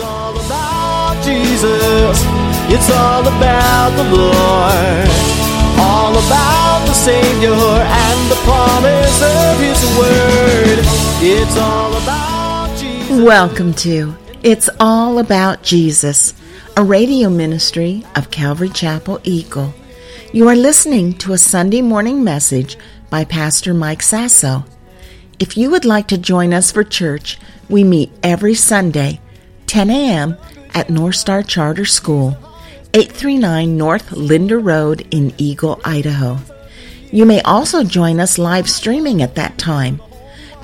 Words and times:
It's 0.00 0.08
all 0.08 0.34
about 0.34 1.24
Jesus. 1.26 2.24
It's 2.72 2.90
all 2.90 3.20
about 3.20 3.90
the 3.98 4.04
Lord. 4.04 5.08
All 5.78 6.12
about 6.12 6.86
the 6.86 6.94
Savior 6.94 7.52
and 7.52 8.30
the 8.30 8.36
promise 8.36 9.20
of 9.20 9.60
His 9.60 9.98
Word. 9.98 10.78
It's 11.20 11.54
all 11.58 11.92
about 11.98 12.74
Jesus. 12.78 13.22
Welcome 13.22 13.74
to 13.74 14.16
It's 14.42 14.70
All 14.80 15.18
About 15.18 15.62
Jesus, 15.62 16.32
a 16.78 16.82
radio 16.82 17.28
ministry 17.28 18.02
of 18.16 18.30
Calvary 18.30 18.70
Chapel 18.70 19.20
Eagle. 19.22 19.74
You 20.32 20.48
are 20.48 20.56
listening 20.56 21.12
to 21.18 21.34
a 21.34 21.38
Sunday 21.38 21.82
morning 21.82 22.24
message 22.24 22.78
by 23.10 23.24
Pastor 23.24 23.74
Mike 23.74 24.00
Sasso. 24.00 24.64
If 25.38 25.58
you 25.58 25.70
would 25.70 25.84
like 25.84 26.08
to 26.08 26.16
join 26.16 26.54
us 26.54 26.72
for 26.72 26.84
church, 26.84 27.38
we 27.68 27.84
meet 27.84 28.10
every 28.22 28.54
Sunday, 28.54 29.20
10 29.70 29.88
a.m. 29.88 30.36
at 30.74 30.90
North 30.90 31.14
Star 31.14 31.44
Charter 31.44 31.84
School, 31.84 32.36
839 32.92 33.76
North 33.76 34.10
Linder 34.10 34.58
Road 34.58 35.06
in 35.12 35.32
Eagle, 35.38 35.80
Idaho. 35.84 36.38
You 37.12 37.24
may 37.24 37.40
also 37.42 37.84
join 37.84 38.18
us 38.18 38.36
live 38.36 38.68
streaming 38.68 39.22
at 39.22 39.36
that 39.36 39.58
time. 39.58 40.02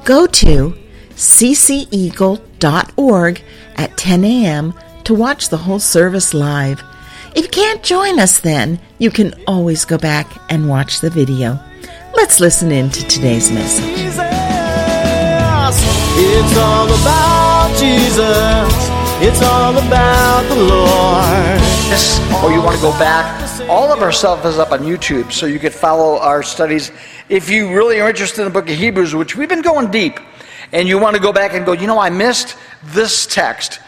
Go 0.04 0.26
to 0.26 0.76
cceagle.org 1.10 2.12
at 3.76 3.96
10 3.96 4.24
a.m. 4.24 4.74
to 5.04 5.14
watch 5.14 5.50
the 5.50 5.58
whole 5.58 5.78
service 5.78 6.34
live. 6.34 6.82
If 7.36 7.44
you 7.44 7.50
can't 7.50 7.84
join 7.84 8.18
us 8.18 8.40
then, 8.40 8.80
you 8.98 9.12
can 9.12 9.34
always 9.46 9.84
go 9.84 9.98
back 9.98 10.36
and 10.50 10.68
watch 10.68 10.98
the 10.98 11.10
video. 11.10 11.60
Let's 12.16 12.40
listen 12.40 12.72
in 12.72 12.90
to 12.90 13.06
today's 13.06 13.52
message. 13.52 13.84
It's 16.18 16.56
all 16.56 16.86
about 16.86 17.76
Jesus. 17.78 18.95
It's 19.18 19.40
all 19.40 19.72
about 19.78 20.42
the 20.46 20.56
Lord. 20.56 21.60
or 22.44 22.50
oh, 22.50 22.52
you 22.52 22.60
want 22.60 22.76
to 22.76 22.82
go 22.82 22.90
back, 22.98 23.24
all 23.66 23.90
of 23.90 24.02
our 24.02 24.12
stuff 24.12 24.44
is 24.44 24.58
up 24.58 24.72
on 24.72 24.80
YouTube, 24.80 25.32
so 25.32 25.46
you 25.46 25.58
could 25.58 25.72
follow 25.72 26.18
our 26.18 26.42
studies. 26.42 26.92
If 27.30 27.48
you 27.48 27.74
really 27.74 27.98
are 27.98 28.10
interested 28.10 28.42
in 28.42 28.48
the 28.48 28.52
book 28.52 28.68
of 28.68 28.76
Hebrews, 28.76 29.14
which 29.14 29.34
we've 29.34 29.48
been 29.48 29.62
going 29.62 29.90
deep, 29.90 30.20
and 30.72 30.86
you 30.86 30.98
want 30.98 31.16
to 31.16 31.22
go 31.22 31.32
back 31.32 31.54
and 31.54 31.64
go, 31.64 31.72
you 31.72 31.86
know, 31.86 31.98
I 31.98 32.10
missed 32.10 32.58
this 32.84 33.24
text. 33.24 33.80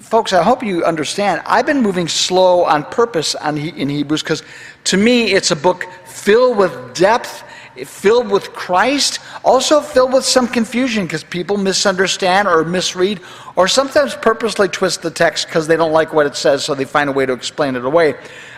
Folks, 0.00 0.32
I 0.32 0.42
hope 0.42 0.62
you 0.62 0.82
understand. 0.82 1.42
I've 1.44 1.66
been 1.66 1.82
moving 1.82 2.08
slow 2.08 2.64
on 2.64 2.84
purpose 2.84 3.34
on, 3.34 3.58
in 3.58 3.90
Hebrews 3.90 4.22
because 4.22 4.42
to 4.84 4.96
me 4.96 5.32
it's 5.32 5.50
a 5.50 5.56
book 5.56 5.84
filled 6.06 6.56
with 6.56 6.94
depth, 6.94 7.44
filled 7.76 8.30
with 8.30 8.52
Christ, 8.52 9.20
also 9.44 9.80
filled 9.80 10.12
with 10.12 10.24
some 10.24 10.46
confusion 10.46 11.06
because 11.06 11.24
people 11.24 11.56
misunderstand 11.56 12.46
or 12.48 12.64
misread 12.64 13.20
or 13.56 13.68
sometimes 13.68 14.14
purposely 14.14 14.68
twist 14.68 15.02
the 15.02 15.10
text 15.10 15.46
because 15.46 15.66
they 15.66 15.76
don't 15.76 15.92
like 15.92 16.12
what 16.12 16.26
it 16.26 16.36
says, 16.36 16.64
so 16.64 16.74
they 16.74 16.84
find 16.84 17.08
a 17.08 17.12
way 17.12 17.26
to 17.26 17.32
explain 17.32 17.76
it 17.76 17.84
away. 17.84 18.14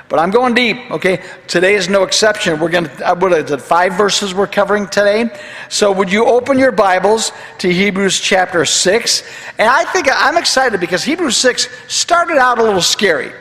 But 0.09 0.19
I'm 0.19 0.31
going 0.31 0.55
deep, 0.55 0.91
okay? 0.91 1.23
Today 1.47 1.75
is 1.75 1.89
no 1.89 2.03
exception. 2.03 2.61
We're 2.61 2.69
going 2.69 2.84
to, 2.84 3.11
uh, 3.11 3.15
what 3.15 3.33
is 3.33 3.51
it, 3.51 3.61
five 3.61 3.95
verses 3.95 4.34
we're 4.34 4.47
covering 4.47 4.87
today? 4.87 5.31
So 5.71 5.93
would 5.93 6.12
you 6.12 6.27
open 6.27 6.59
your 6.59 6.73
Bibles 6.73 7.33
to 7.59 7.73
Hebrews 7.73 8.21
chapter 8.21 8.67
6? 8.67 9.23
And 9.59 9.69
I 9.69 9.84
think 9.93 10.09
I'm 10.12 10.37
excited 10.37 10.78
because 10.78 11.05
Hebrews 11.05 11.39
6 11.39 11.69
started 11.89 12.37
out 12.37 12.59
a 12.59 12.62
little 12.62 12.83
scary. 12.83 13.33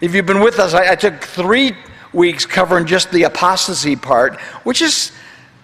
If 0.00 0.14
you've 0.14 0.26
been 0.26 0.40
with 0.40 0.60
us, 0.60 0.74
I, 0.74 0.92
I 0.92 0.94
took 0.94 1.20
three 1.22 1.76
weeks 2.12 2.46
covering 2.46 2.86
just 2.86 3.10
the 3.10 3.24
apostasy 3.24 3.96
part, 3.96 4.40
which 4.64 4.80
is 4.80 5.10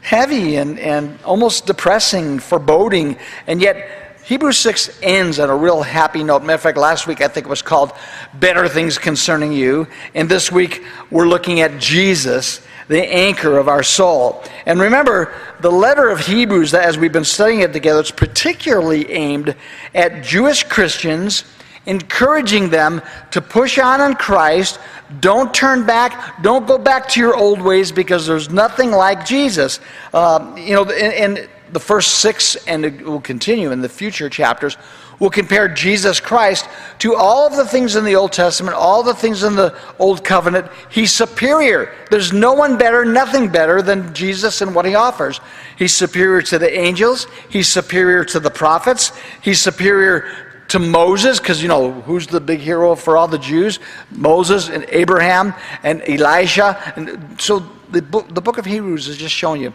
heavy 0.01 0.57
and, 0.57 0.79
and 0.79 1.19
almost 1.23 1.67
depressing, 1.67 2.39
foreboding, 2.39 3.17
and 3.47 3.61
yet 3.61 4.09
Hebrews 4.29 4.59
6 4.59 5.01
ends 5.03 5.39
on 5.39 5.49
a 5.49 5.57
real 5.57 5.81
happy 5.81 6.23
note. 6.23 6.43
Matter 6.43 6.57
of 6.57 6.61
fact, 6.61 6.77
last 6.77 7.07
week 7.07 7.23
I 7.23 7.29
think 7.29 7.47
it 7.47 7.49
was 7.49 7.63
called 7.63 7.93
Better 8.35 8.69
Things 8.69 8.99
Concerning 8.99 9.55
You. 9.55 9.87
And 10.15 10.29
this 10.29 10.53
week 10.53 10.85
we're 11.11 11.27
looking 11.27 11.61
at 11.61 11.79
Jesus, 11.79 12.61
the 12.89 13.03
anchor 13.11 13.57
of 13.57 13.69
our 13.69 13.83
soul. 13.83 14.45
And 14.67 14.81
remember, 14.81 15.33
the 15.61 15.73
letter 15.73 16.11
of 16.11 16.27
Hebrews, 16.27 16.75
as 16.75 16.99
we've 16.99 17.11
been 17.11 17.25
studying 17.25 17.61
it 17.61 17.73
together, 17.73 18.01
it's 18.01 18.11
particularly 18.11 19.11
aimed 19.11 19.57
at 19.95 20.23
Jewish 20.23 20.63
Christians, 20.63 21.45
encouraging 21.87 22.69
them 22.69 23.01
to 23.31 23.41
push 23.41 23.79
on 23.79 24.03
in 24.03 24.15
Christ. 24.15 24.79
Don't 25.21 25.55
turn 25.55 25.87
back. 25.87 26.43
Don't 26.43 26.67
go 26.67 26.77
back 26.79 27.09
to 27.11 27.21
your 27.21 27.35
old 27.35 27.63
ways 27.63 27.93
because 27.93 28.27
there's 28.27 28.51
nothing 28.51 28.91
like 28.91 29.25
Jesus. 29.25 29.81
Uh, 30.13 30.55
you 30.57 30.75
know, 30.75 30.85
and 30.91 31.49
the 31.73 31.81
first 31.81 32.17
six, 32.17 32.57
and 32.67 32.85
it 32.85 33.03
will 33.03 33.21
continue 33.21 33.73
in 33.73 33.81
the 33.81 33.89
future 33.89 34.29
chapters, 34.29 34.77
will 35.19 35.31
compare 35.31 35.69
Jesus 35.69 36.21
Christ 36.21 36.69
to 37.01 37.15
all 37.15 37.47
of 37.47 37.57
the 37.57 37.65
things 37.65 37.97
in 37.97 38.05
the 38.05 38.15
Old 38.15 38.33
Testament, 38.33 38.77
all 38.77 39.03
the 39.03 39.15
things 39.15 39.43
in 39.43 39.57
the 39.57 39.77
Old 39.99 40.23
Covenant. 40.25 40.69
He's 40.91 41.13
superior. 41.13 41.93
There's 42.11 42.33
no 42.33 42.53
one 42.53 42.79
better, 42.79 43.05
nothing 43.05 43.49
better 43.49 43.83
than 43.83 44.15
Jesus 44.15 44.61
and 44.61 44.75
what 44.75 44.85
he 44.85 44.95
offers. 44.95 45.41
He's 45.77 45.95
superior 45.95 46.43
to 46.43 46.59
the 46.59 46.73
angels, 46.73 47.27
he's 47.49 47.69
superior 47.69 48.25
to 48.27 48.41
the 48.41 48.51
prophets, 48.51 49.13
he's 49.43 49.61
superior 49.61 50.48
to 50.69 50.79
Moses, 50.79 51.39
because 51.41 51.63
you 51.63 51.69
know 51.69 51.93
who's 51.93 52.27
the 52.27 52.41
big 52.41 52.61
hero 52.61 52.95
for 52.95 53.17
all 53.17 53.29
the 53.29 53.39
Jews? 53.39 53.79
Moses 54.11 54.69
and 54.69 54.85
Abraham 54.89 55.55
and 55.83 56.03
Elisha. 56.07 56.93
And 56.97 57.41
so 57.41 57.61
the 57.91 58.03
book, 58.03 58.33
the 58.35 58.41
book 58.41 58.59
of 58.59 58.67
Hebrews 58.67 59.09
is 59.09 59.17
just 59.17 59.35
showing 59.35 59.63
you, 59.63 59.73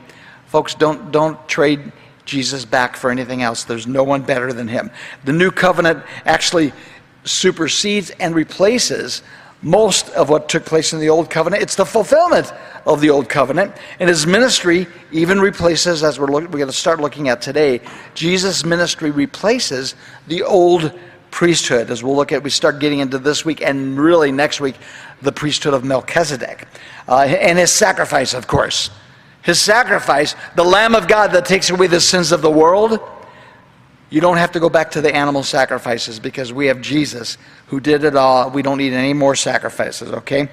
folks, 0.48 0.76
don't 0.76 1.12
don't 1.12 1.48
trade 1.48 1.92
Jesus 2.26 2.64
back 2.64 2.96
for 2.96 3.10
anything 3.10 3.42
else. 3.42 3.64
There's 3.64 3.88
no 3.88 4.04
one 4.04 4.22
better 4.22 4.54
than 4.54 4.68
him. 4.68 4.92
The 5.26 5.34
new 5.34 5.52
covenant 5.52 6.04
actually 6.26 6.74
supersedes 7.26 8.12
and 8.12 8.36
replaces 8.36 9.24
most 9.64 10.10
of 10.10 10.30
what 10.30 10.50
took 10.50 10.66
place 10.66 10.94
in 10.94 11.00
the 11.00 11.10
old 11.10 11.30
covenant. 11.30 11.64
It's 11.64 11.76
the 11.76 11.86
fulfillment 11.86 12.52
of 12.86 13.00
the 13.02 13.10
old 13.10 13.30
covenant. 13.30 13.74
And 14.00 14.10
his 14.10 14.28
ministry 14.28 14.88
even 15.12 15.40
replaces, 15.40 16.04
as 16.04 16.20
we're, 16.20 16.28
look, 16.28 16.44
we're 16.44 16.60
going 16.60 16.68
to 16.68 16.74
start 16.74 17.00
looking 17.00 17.30
at 17.30 17.42
today, 17.42 17.82
Jesus' 18.14 18.66
ministry 18.66 19.10
replaces 19.10 19.96
the 20.28 20.44
old 20.44 20.92
priesthood. 21.32 21.90
As 21.90 22.04
we'll 22.04 22.16
look 22.16 22.32
at, 22.32 22.44
we 22.44 22.50
start 22.50 22.80
getting 22.80 23.00
into 23.00 23.18
this 23.18 23.46
week 23.46 23.62
and 23.62 23.98
really 23.98 24.32
next 24.32 24.60
week, 24.60 24.76
the 25.22 25.32
priesthood 25.32 25.74
of 25.74 25.84
Melchizedek. 25.84 26.68
Uh, 27.08 27.22
and 27.22 27.58
his 27.58 27.72
sacrifice, 27.72 28.34
of 28.34 28.48
course. 28.48 28.90
His 29.44 29.62
sacrifice, 29.62 30.36
the 30.56 30.64
Lamb 30.64 30.94
of 30.94 31.08
God 31.08 31.32
that 31.32 31.46
takes 31.46 31.70
away 31.70 31.88
the 31.88 32.02
sins 32.02 32.32
of 32.32 32.42
the 32.42 32.52
world. 32.52 33.00
You 34.14 34.22
don't 34.22 34.38
have 34.38 34.52
to 34.52 34.60
go 34.60 34.70
back 34.70 34.92
to 34.92 35.02
the 35.02 35.12
animal 35.12 35.42
sacrifices 35.42 36.20
because 36.20 36.54
we 36.54 36.68
have 36.68 36.82
Jesus 36.82 37.40
who 37.66 37.80
did 37.80 38.04
it 38.04 38.16
all. 38.16 38.52
We 38.52 38.62
don't 38.62 38.78
need 38.78 38.94
any 38.94 39.12
more 39.12 39.34
sacrifices, 39.34 40.12
okay? 40.12 40.50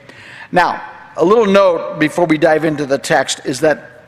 Now, 0.50 0.82
a 1.14 1.22
little 1.22 1.44
note 1.44 1.98
before 1.98 2.24
we 2.24 2.38
dive 2.38 2.64
into 2.64 2.86
the 2.86 2.96
text 2.96 3.42
is 3.44 3.60
that 3.60 4.02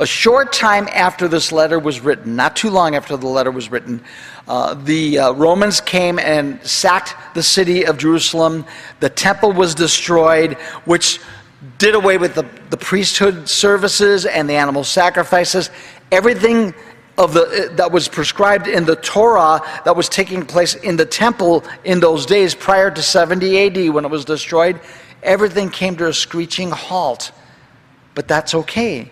a 0.00 0.06
short 0.06 0.50
time 0.50 0.88
after 0.94 1.28
this 1.28 1.52
letter 1.52 1.78
was 1.78 2.00
written, 2.00 2.36
not 2.36 2.56
too 2.56 2.70
long 2.70 2.94
after 2.94 3.18
the 3.18 3.26
letter 3.26 3.50
was 3.50 3.70
written, 3.70 4.02
uh, 4.48 4.72
the 4.72 5.18
uh, 5.18 5.32
Romans 5.32 5.82
came 5.82 6.18
and 6.18 6.58
sacked 6.66 7.16
the 7.34 7.42
city 7.42 7.84
of 7.84 7.98
Jerusalem. 7.98 8.64
The 9.00 9.10
temple 9.10 9.52
was 9.52 9.74
destroyed, 9.74 10.54
which 10.86 11.20
did 11.76 11.94
away 11.94 12.16
with 12.16 12.34
the, 12.34 12.48
the 12.70 12.78
priesthood 12.78 13.46
services 13.46 14.24
and 14.24 14.48
the 14.48 14.54
animal 14.54 14.84
sacrifices. 14.84 15.68
Everything 16.10 16.72
of 17.18 17.34
the, 17.34 17.42
eh, 17.42 17.74
that 17.74 17.90
was 17.90 18.08
prescribed 18.08 18.68
in 18.68 18.84
the 18.84 18.96
Torah 18.96 19.60
that 19.84 19.96
was 19.96 20.08
taking 20.08 20.46
place 20.46 20.74
in 20.74 20.96
the 20.96 21.04
temple 21.04 21.64
in 21.84 22.00
those 22.00 22.24
days 22.24 22.54
prior 22.54 22.90
to 22.90 23.02
70 23.02 23.58
AD 23.58 23.90
when 23.90 24.04
it 24.04 24.10
was 24.10 24.24
destroyed, 24.24 24.80
everything 25.22 25.68
came 25.68 25.96
to 25.96 26.06
a 26.06 26.14
screeching 26.14 26.70
halt. 26.70 27.32
But 28.14 28.28
that's 28.28 28.54
okay 28.54 29.10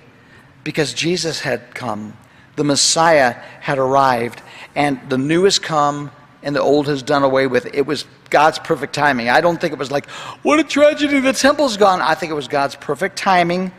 because 0.63 0.95
Jesus 0.95 1.41
had 1.41 1.75
come, 1.75 2.17
the 2.55 2.65
Messiah 2.65 3.33
had 3.61 3.79
arrived, 3.79 4.41
and 4.75 5.01
the 5.09 5.19
new 5.19 5.45
has 5.45 5.59
come 5.59 6.11
and 6.43 6.55
the 6.55 6.63
old 6.63 6.87
has 6.87 7.03
done 7.03 7.25
away 7.25 7.49
with. 7.49 7.67
It 7.75 7.87
was 7.87 8.05
God's 8.31 8.61
perfect 8.61 8.95
timing. 8.95 9.29
I 9.29 9.41
don't 9.41 9.61
think 9.61 9.73
it 9.73 9.79
was 9.79 9.91
like, 9.91 10.09
what 10.43 10.61
a 10.61 10.65
tragedy, 10.65 11.19
the 11.19 11.33
temple's 11.33 11.77
gone. 11.77 12.01
I 12.01 12.15
think 12.15 12.31
it 12.31 12.35
was 12.35 12.47
God's 12.47 12.77
perfect 12.77 13.17
timing. 13.17 13.73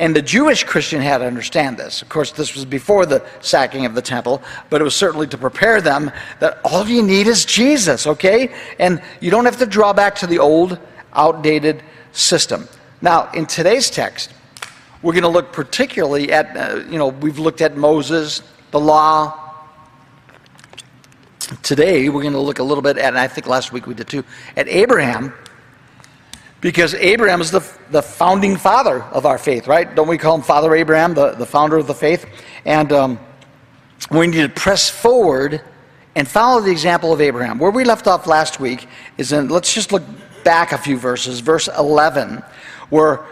And 0.00 0.16
the 0.16 0.22
Jewish 0.22 0.64
Christian 0.64 1.02
had 1.02 1.18
to 1.18 1.26
understand 1.26 1.76
this. 1.76 2.00
Of 2.00 2.08
course, 2.08 2.32
this 2.32 2.54
was 2.54 2.64
before 2.64 3.04
the 3.04 3.22
sacking 3.40 3.84
of 3.84 3.94
the 3.94 4.00
temple, 4.00 4.42
but 4.70 4.80
it 4.80 4.84
was 4.84 4.96
certainly 4.96 5.26
to 5.26 5.36
prepare 5.36 5.82
them 5.82 6.10
that 6.38 6.58
all 6.64 6.88
you 6.88 7.02
need 7.02 7.26
is 7.26 7.44
Jesus, 7.44 8.06
okay? 8.06 8.50
And 8.78 9.02
you 9.20 9.30
don't 9.30 9.44
have 9.44 9.58
to 9.58 9.66
draw 9.66 9.92
back 9.92 10.14
to 10.16 10.26
the 10.26 10.38
old, 10.38 10.78
outdated 11.12 11.82
system. 12.12 12.66
Now, 13.02 13.30
in 13.32 13.44
today's 13.44 13.90
text, 13.90 14.32
we're 15.02 15.12
going 15.12 15.22
to 15.22 15.28
look 15.28 15.52
particularly 15.52 16.32
at, 16.32 16.56
uh, 16.56 16.76
you 16.88 16.96
know, 16.96 17.08
we've 17.08 17.38
looked 17.38 17.60
at 17.60 17.76
Moses, 17.76 18.40
the 18.70 18.80
law. 18.80 19.38
Today, 21.62 22.08
we're 22.08 22.22
going 22.22 22.32
to 22.32 22.40
look 22.40 22.58
a 22.58 22.62
little 22.62 22.82
bit 22.82 22.96
at, 22.96 23.08
and 23.08 23.18
I 23.18 23.28
think 23.28 23.46
last 23.46 23.70
week 23.70 23.86
we 23.86 23.92
did 23.92 24.08
too, 24.08 24.24
at 24.56 24.66
Abraham 24.66 25.34
because 26.60 26.94
Abraham 26.94 27.40
is 27.40 27.50
the, 27.50 27.66
the 27.90 28.02
founding 28.02 28.56
father 28.56 29.02
of 29.04 29.26
our 29.26 29.38
faith, 29.38 29.66
right? 29.66 29.94
Don't 29.94 30.08
we 30.08 30.18
call 30.18 30.34
him 30.34 30.42
Father 30.42 30.74
Abraham, 30.74 31.14
the, 31.14 31.32
the 31.32 31.46
founder 31.46 31.76
of 31.76 31.86
the 31.86 31.94
faith? 31.94 32.26
And 32.64 32.92
um, 32.92 33.18
we 34.10 34.26
need 34.26 34.42
to 34.42 34.48
press 34.48 34.90
forward 34.90 35.62
and 36.14 36.28
follow 36.28 36.60
the 36.60 36.70
example 36.70 37.12
of 37.12 37.20
Abraham. 37.20 37.58
Where 37.58 37.70
we 37.70 37.84
left 37.84 38.06
off 38.06 38.26
last 38.26 38.60
week 38.60 38.88
is 39.16 39.32
in, 39.32 39.48
let's 39.48 39.72
just 39.72 39.92
look 39.92 40.02
back 40.44 40.72
a 40.72 40.78
few 40.78 40.96
verses, 40.96 41.40
verse 41.40 41.68
11, 41.68 42.42
where 42.90 43.24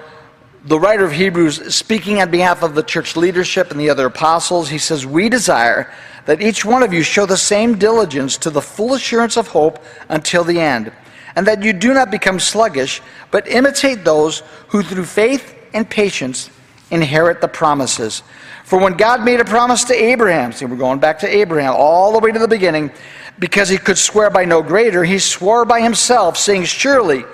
the 0.65 0.79
writer 0.79 1.05
of 1.05 1.13
Hebrews, 1.13 1.75
speaking 1.75 2.21
on 2.21 2.31
behalf 2.31 2.63
of 2.63 2.75
the 2.75 2.83
church 2.83 3.17
leadership 3.17 3.71
and 3.71 3.81
the 3.81 3.91
other 3.91 4.07
apostles, 4.07 4.69
he 4.69 4.79
says, 4.79 5.07
We 5.07 5.29
desire 5.29 5.93
that 6.27 6.43
each 6.43 6.65
one 6.65 6.83
of 6.83 6.93
you 6.93 7.03
show 7.03 7.27
the 7.27 7.37
same 7.37 7.79
diligence 7.79 8.37
to 8.39 8.51
the 8.51 8.61
full 8.61 8.95
assurance 8.95 9.37
of 9.37 9.49
hope 9.49 9.83
until 10.09 10.45
the 10.45 10.61
end, 10.61 10.93
and 11.39 11.47
that 11.47 11.63
you 11.63 11.73
do 11.73 11.95
not 11.95 12.11
become 12.11 12.41
sluggish, 12.41 13.01
but 13.31 13.47
imitate 13.47 14.03
those 14.03 14.43
who 14.71 14.83
through 14.83 15.05
faith 15.05 15.55
and 15.73 15.89
patience 15.89 16.51
inherit 16.91 17.41
the 17.41 17.47
promises. 17.47 18.25
For 18.65 18.77
when 18.81 18.95
God 18.95 19.23
made 19.23 19.39
a 19.39 19.45
promise 19.45 19.85
to 19.85 19.95
Abraham, 19.95 20.51
see, 20.51 20.65
we're 20.65 20.75
going 20.75 20.99
back 20.99 21.21
to 21.21 21.29
Abraham 21.29 21.75
all 21.77 22.13
the 22.13 22.19
way 22.19 22.33
to 22.33 22.41
the 22.41 22.49
beginning, 22.49 22.91
because 23.39 23.69
he 23.69 23.79
could 23.79 23.99
swear 23.99 24.31
by 24.31 24.47
no 24.47 24.63
greater, 24.65 25.05
he 25.05 25.21
swore 25.21 25.65
by 25.65 25.81
himself, 25.81 26.37
saying, 26.37 26.65
Surely, 26.65 27.25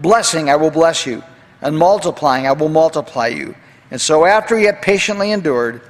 blessing 0.00 0.50
I 0.50 0.56
will 0.56 0.72
bless 0.72 1.06
you, 1.06 1.22
and 1.60 1.78
multiplying 1.78 2.48
I 2.48 2.52
will 2.52 2.68
multiply 2.68 3.28
you. 3.28 3.54
And 3.92 4.00
so 4.00 4.24
after 4.24 4.58
he 4.58 4.64
had 4.64 4.82
patiently 4.82 5.30
endured, 5.30 5.82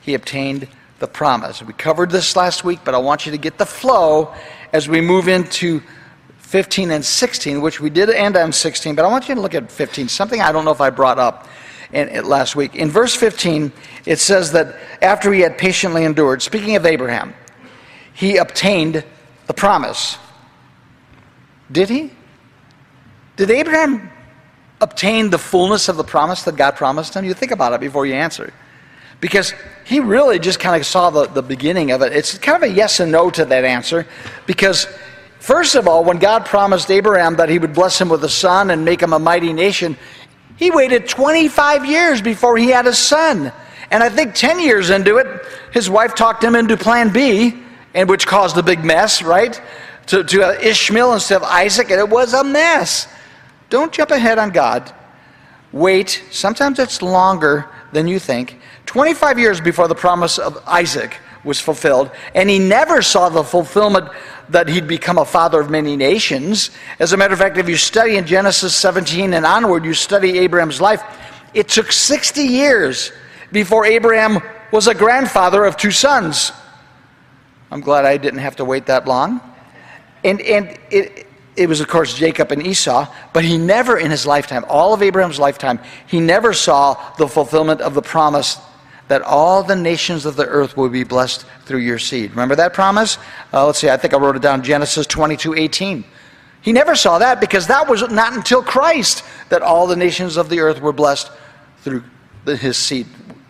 he 0.00 0.14
obtained 0.14 0.66
the 0.98 1.06
promise. 1.06 1.62
We 1.62 1.74
covered 1.74 2.10
this 2.10 2.36
last 2.36 2.64
week, 2.64 2.80
but 2.86 2.94
I 2.94 2.98
want 2.98 3.26
you 3.26 3.32
to 3.32 3.38
get 3.38 3.58
the 3.58 3.66
flow 3.66 4.32
as 4.72 4.88
we 4.88 5.02
move 5.02 5.28
into 5.28 5.82
15 6.48 6.92
and 6.92 7.04
16, 7.04 7.60
which 7.60 7.78
we 7.78 7.90
did 7.90 8.08
end 8.08 8.34
on 8.34 8.52
16, 8.52 8.94
but 8.94 9.04
I 9.04 9.08
want 9.08 9.28
you 9.28 9.34
to 9.34 9.40
look 9.40 9.54
at 9.54 9.70
15, 9.70 10.08
something 10.08 10.40
I 10.40 10.50
don't 10.50 10.64
know 10.64 10.70
if 10.70 10.80
I 10.80 10.88
brought 10.88 11.18
up 11.18 11.46
in, 11.92 12.08
in, 12.08 12.24
last 12.24 12.56
week. 12.56 12.74
In 12.74 12.88
verse 12.88 13.14
15, 13.14 13.70
it 14.06 14.18
says 14.18 14.52
that 14.52 14.74
after 15.02 15.30
he 15.30 15.40
had 15.40 15.58
patiently 15.58 16.04
endured, 16.04 16.40
speaking 16.40 16.74
of 16.74 16.86
Abraham, 16.86 17.34
he 18.14 18.38
obtained 18.38 19.04
the 19.46 19.52
promise. 19.52 20.16
Did 21.70 21.90
he? 21.90 22.12
Did 23.36 23.50
Abraham 23.50 24.10
obtain 24.80 25.28
the 25.28 25.38
fullness 25.38 25.90
of 25.90 25.98
the 25.98 26.04
promise 26.04 26.44
that 26.44 26.56
God 26.56 26.76
promised 26.76 27.12
him? 27.12 27.26
You 27.26 27.34
think 27.34 27.52
about 27.52 27.74
it 27.74 27.80
before 27.80 28.06
you 28.06 28.14
answer. 28.14 28.54
Because 29.20 29.52
he 29.84 30.00
really 30.00 30.38
just 30.38 30.60
kind 30.60 30.80
of 30.80 30.86
saw 30.86 31.10
the, 31.10 31.26
the 31.26 31.42
beginning 31.42 31.90
of 31.90 32.00
it. 32.00 32.14
It's 32.14 32.38
kind 32.38 32.56
of 32.56 32.70
a 32.70 32.72
yes 32.72 33.00
and 33.00 33.12
no 33.12 33.28
to 33.28 33.44
that 33.44 33.66
answer. 33.66 34.06
Because, 34.46 34.86
first 35.40 35.74
of 35.74 35.88
all, 35.88 36.04
when 36.04 36.18
God 36.18 36.46
promised 36.46 36.90
Abraham 36.90 37.36
that 37.36 37.48
he 37.48 37.58
would 37.58 37.74
bless 37.74 38.00
him 38.00 38.08
with 38.08 38.24
a 38.24 38.28
son 38.28 38.70
and 38.70 38.84
make 38.84 39.02
him 39.02 39.12
a 39.12 39.18
mighty 39.18 39.52
nation, 39.52 39.96
he 40.56 40.70
waited 40.70 41.08
25 41.08 41.86
years 41.86 42.20
before 42.20 42.56
he 42.58 42.68
had 42.68 42.86
a 42.86 42.92
son. 42.92 43.52
And 43.90 44.02
I 44.02 44.08
think 44.08 44.34
10 44.34 44.60
years 44.60 44.90
into 44.90 45.18
it, 45.18 45.26
his 45.72 45.88
wife 45.88 46.14
talked 46.14 46.42
him 46.42 46.54
into 46.54 46.76
plan 46.76 47.12
B, 47.12 47.54
and 47.94 48.08
which 48.08 48.26
caused 48.26 48.56
a 48.58 48.62
big 48.62 48.84
mess, 48.84 49.22
right? 49.22 49.60
To, 50.08 50.24
to 50.24 50.42
uh, 50.42 50.52
Ishmael 50.60 51.14
instead 51.14 51.36
of 51.36 51.44
Isaac, 51.44 51.90
and 51.90 52.00
it 52.00 52.08
was 52.08 52.34
a 52.34 52.44
mess. 52.44 53.08
Don't 53.70 53.92
jump 53.92 54.10
ahead 54.10 54.38
on 54.38 54.50
God. 54.50 54.92
Wait. 55.72 56.22
Sometimes 56.30 56.78
it's 56.78 57.02
longer 57.02 57.68
than 57.92 58.08
you 58.08 58.18
think. 58.18 58.60
25 58.86 59.38
years 59.38 59.60
before 59.60 59.86
the 59.86 59.94
promise 59.94 60.38
of 60.38 60.62
Isaac 60.66 61.16
was 61.44 61.60
fulfilled, 61.60 62.10
and 62.34 62.50
he 62.50 62.58
never 62.58 63.00
saw 63.02 63.28
the 63.28 63.44
fulfillment 63.44 64.08
that 64.50 64.68
he'd 64.68 64.88
become 64.88 65.18
a 65.18 65.24
father 65.24 65.60
of 65.60 65.70
many 65.70 65.96
nations. 65.96 66.70
As 66.98 67.12
a 67.12 67.16
matter 67.16 67.34
of 67.34 67.38
fact, 67.38 67.58
if 67.58 67.68
you 67.68 67.76
study 67.76 68.16
in 68.16 68.26
Genesis 68.26 68.74
17 68.74 69.34
and 69.34 69.44
onward, 69.44 69.84
you 69.84 69.94
study 69.94 70.38
Abraham's 70.38 70.80
life, 70.80 71.02
it 71.54 71.68
took 71.68 71.92
60 71.92 72.42
years 72.42 73.12
before 73.52 73.84
Abraham 73.86 74.40
was 74.72 74.86
a 74.86 74.94
grandfather 74.94 75.64
of 75.64 75.76
two 75.76 75.90
sons. 75.90 76.52
I'm 77.70 77.80
glad 77.80 78.04
I 78.04 78.16
didn't 78.16 78.40
have 78.40 78.56
to 78.56 78.64
wait 78.64 78.86
that 78.86 79.06
long. 79.06 79.40
And, 80.24 80.40
and 80.40 80.78
it, 80.90 81.26
it 81.56 81.68
was, 81.68 81.80
of 81.80 81.88
course, 81.88 82.14
Jacob 82.14 82.52
and 82.52 82.66
Esau, 82.66 83.12
but 83.32 83.44
he 83.44 83.58
never 83.58 83.98
in 83.98 84.10
his 84.10 84.26
lifetime, 84.26 84.64
all 84.68 84.94
of 84.94 85.02
Abraham's 85.02 85.38
lifetime, 85.38 85.80
he 86.06 86.20
never 86.20 86.52
saw 86.52 87.14
the 87.16 87.28
fulfillment 87.28 87.80
of 87.80 87.94
the 87.94 88.02
promise 88.02 88.58
that 89.08 89.22
all 89.22 89.62
the 89.62 89.74
nations 89.74 90.26
of 90.26 90.36
the 90.36 90.46
earth 90.46 90.76
will 90.76 90.88
be 90.88 91.02
blessed 91.02 91.44
through 91.64 91.80
your 91.80 91.98
seed. 91.98 92.30
Remember 92.30 92.54
that 92.56 92.74
promise? 92.74 93.18
Uh, 93.52 93.66
let's 93.66 93.78
see, 93.78 93.88
I 93.88 93.96
think 93.96 94.14
I 94.14 94.18
wrote 94.18 94.36
it 94.36 94.42
down 94.42 94.62
Genesis 94.62 95.06
22 95.06 95.54
18. 95.54 96.04
He 96.60 96.72
never 96.72 96.94
saw 96.94 97.18
that 97.18 97.40
because 97.40 97.66
that 97.68 97.88
was 97.88 98.02
not 98.10 98.34
until 98.34 98.62
Christ 98.62 99.24
that 99.48 99.62
all 99.62 99.86
the 99.86 99.96
nations 99.96 100.36
of 100.36 100.48
the 100.48 100.60
earth 100.60 100.80
were 100.80 100.92
blessed 100.92 101.30
through 101.78 102.04
the, 102.44 102.56
his 102.56 102.76
seed, 102.76 103.06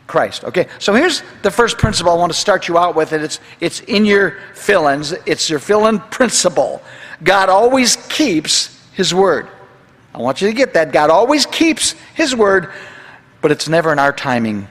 Christ. 0.06 0.44
Okay, 0.44 0.68
so 0.78 0.94
here's 0.94 1.22
the 1.42 1.50
first 1.50 1.78
principle 1.78 2.12
I 2.12 2.16
want 2.16 2.32
to 2.32 2.38
start 2.38 2.68
you 2.68 2.78
out 2.78 2.94
with. 2.94 3.12
And 3.12 3.24
it's, 3.24 3.40
it's 3.60 3.80
in 3.80 4.04
your 4.04 4.38
fill 4.54 4.86
ins, 4.88 5.12
it's 5.12 5.50
your 5.50 5.58
fill 5.58 5.86
in 5.86 5.98
principle. 5.98 6.82
God 7.22 7.48
always 7.48 7.96
keeps 8.08 8.78
his 8.92 9.12
word. 9.12 9.48
I 10.14 10.18
want 10.18 10.40
you 10.40 10.48
to 10.48 10.54
get 10.54 10.74
that. 10.74 10.92
God 10.92 11.10
always 11.10 11.46
keeps 11.46 11.92
his 12.14 12.36
word, 12.36 12.72
but 13.40 13.50
it's 13.50 13.68
never 13.68 13.92
in 13.92 13.98
our 13.98 14.12
timing 14.12 14.68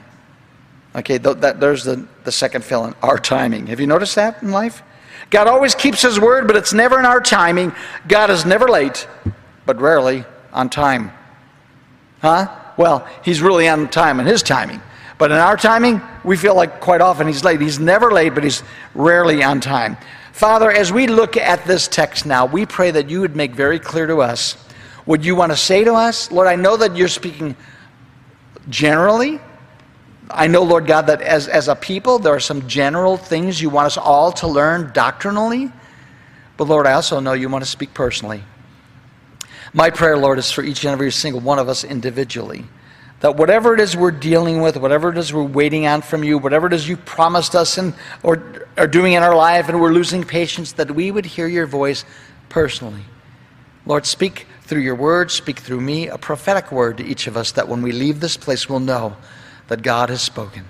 Okay, 0.98 1.18
th- 1.18 1.36
that, 1.38 1.60
there's 1.60 1.84
the, 1.84 2.04
the 2.24 2.32
second 2.32 2.64
fill 2.64 2.84
in 2.84 2.94
our 3.02 3.18
timing. 3.18 3.68
Have 3.68 3.78
you 3.78 3.86
noticed 3.86 4.16
that 4.16 4.42
in 4.42 4.50
life? 4.50 4.82
God 5.30 5.46
always 5.46 5.74
keeps 5.76 6.02
His 6.02 6.18
word, 6.18 6.48
but 6.48 6.56
it's 6.56 6.72
never 6.72 6.98
in 6.98 7.04
our 7.04 7.20
timing. 7.20 7.72
God 8.08 8.30
is 8.30 8.44
never 8.44 8.66
late, 8.66 9.06
but 9.64 9.80
rarely 9.80 10.24
on 10.52 10.68
time. 10.68 11.12
Huh? 12.20 12.48
Well, 12.76 13.08
He's 13.24 13.40
really 13.40 13.68
on 13.68 13.88
time 13.88 14.18
in 14.18 14.26
His 14.26 14.42
timing. 14.42 14.82
But 15.18 15.30
in 15.30 15.36
our 15.36 15.56
timing, 15.56 16.02
we 16.24 16.36
feel 16.36 16.56
like 16.56 16.80
quite 16.80 17.00
often 17.00 17.28
He's 17.28 17.44
late. 17.44 17.60
He's 17.60 17.78
never 17.78 18.10
late, 18.10 18.34
but 18.34 18.42
He's 18.42 18.64
rarely 18.94 19.44
on 19.44 19.60
time. 19.60 19.96
Father, 20.32 20.72
as 20.72 20.92
we 20.92 21.06
look 21.06 21.36
at 21.36 21.64
this 21.64 21.86
text 21.86 22.26
now, 22.26 22.44
we 22.44 22.66
pray 22.66 22.90
that 22.90 23.08
you 23.08 23.20
would 23.20 23.36
make 23.36 23.52
very 23.52 23.78
clear 23.78 24.08
to 24.08 24.18
us 24.18 24.54
what 25.04 25.22
you 25.22 25.36
want 25.36 25.52
to 25.52 25.56
say 25.56 25.84
to 25.84 25.94
us. 25.94 26.32
Lord, 26.32 26.48
I 26.48 26.56
know 26.56 26.76
that 26.76 26.96
you're 26.96 27.06
speaking 27.06 27.54
generally, 28.68 29.40
I 30.30 30.46
know, 30.46 30.62
Lord 30.62 30.86
God, 30.86 31.06
that 31.06 31.22
as, 31.22 31.48
as 31.48 31.68
a 31.68 31.74
people, 31.74 32.18
there 32.18 32.34
are 32.34 32.40
some 32.40 32.68
general 32.68 33.16
things 33.16 33.60
you 33.60 33.70
want 33.70 33.86
us 33.86 33.96
all 33.96 34.32
to 34.32 34.46
learn 34.46 34.92
doctrinally. 34.92 35.72
But 36.56 36.64
Lord, 36.64 36.86
I 36.86 36.92
also 36.92 37.20
know 37.20 37.32
you 37.32 37.48
want 37.48 37.64
to 37.64 37.70
speak 37.70 37.94
personally. 37.94 38.42
My 39.72 39.90
prayer, 39.90 40.18
Lord, 40.18 40.38
is 40.38 40.50
for 40.50 40.62
each 40.62 40.84
and 40.84 40.92
every 40.92 41.12
single 41.12 41.40
one 41.40 41.58
of 41.58 41.68
us 41.68 41.84
individually. 41.84 42.64
That 43.20 43.36
whatever 43.36 43.74
it 43.74 43.80
is 43.80 43.96
we're 43.96 44.10
dealing 44.10 44.60
with, 44.60 44.76
whatever 44.76 45.10
it 45.10 45.18
is 45.18 45.32
we're 45.32 45.42
waiting 45.42 45.86
on 45.86 46.02
from 46.02 46.22
you, 46.22 46.38
whatever 46.38 46.66
it 46.66 46.72
is 46.72 46.88
you 46.88 46.96
promised 46.96 47.54
us 47.54 47.78
and 47.78 47.94
or 48.22 48.66
are 48.76 48.86
doing 48.86 49.14
in 49.14 49.22
our 49.22 49.34
life 49.34 49.68
and 49.68 49.80
we're 49.80 49.92
losing 49.92 50.24
patience, 50.24 50.72
that 50.72 50.90
we 50.90 51.10
would 51.10 51.26
hear 51.26 51.48
your 51.48 51.66
voice 51.66 52.04
personally. 52.48 53.02
Lord, 53.86 54.06
speak 54.06 54.46
through 54.62 54.82
your 54.82 54.94
word, 54.94 55.30
speak 55.30 55.58
through 55.58 55.80
me, 55.80 56.08
a 56.08 56.18
prophetic 56.18 56.70
word 56.70 56.98
to 56.98 57.04
each 57.04 57.26
of 57.26 57.36
us 57.36 57.52
that 57.52 57.68
when 57.68 57.82
we 57.82 57.92
leave 57.92 58.20
this 58.20 58.36
place, 58.36 58.68
we'll 58.68 58.80
know 58.80 59.16
that 59.68 59.82
God 59.82 60.10
has 60.10 60.22
spoken. 60.22 60.64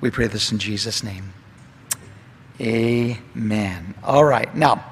We 0.00 0.10
pray 0.10 0.26
this 0.26 0.50
in 0.50 0.58
Jesus' 0.58 1.02
name. 1.02 1.32
Amen. 2.60 3.94
All 4.02 4.24
right. 4.24 4.54
Now, 4.54 4.84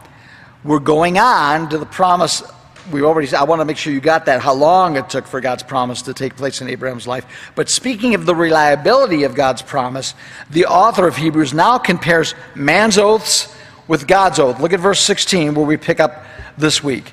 we're 0.65 0.79
going 0.79 1.19
on 1.19 1.69
to 1.71 1.79
the 1.79 1.87
promise. 1.87 2.43
We 2.91 3.03
already 3.03 3.35
I 3.35 3.45
want 3.45 3.61
to 3.61 3.67
make 3.67 3.77
sure 3.77 3.93
you 3.93 4.01
got 4.01 4.27
that 4.27 4.41
how 4.41 4.55
long 4.55 4.97
it 4.97 5.11
took 5.11 5.27
for 5.27 5.41
God's 5.41 5.63
promise 5.63 6.03
to 6.03 6.15
take 6.15 6.37
place 6.37 6.63
in 6.63 6.69
Abraham's 6.69 7.07
life. 7.07 7.27
But 7.55 7.69
speaking 7.69 8.15
of 8.15 8.25
the 8.25 8.35
reliability 8.35 9.25
of 9.25 9.35
God's 9.35 9.61
promise, 9.61 10.15
the 10.51 10.67
author 10.67 11.07
of 11.07 11.17
Hebrews 11.17 11.53
now 11.53 11.77
compares 11.79 12.35
man's 12.55 12.97
oaths 12.97 13.55
with 13.87 14.07
God's 14.07 14.39
oath. 14.39 14.61
Look 14.61 14.73
at 14.73 14.81
verse 14.81 15.01
16 15.01 15.55
where 15.55 15.67
we 15.67 15.77
pick 15.77 16.01
up 16.01 16.25
this 16.57 16.83
week. 16.83 17.13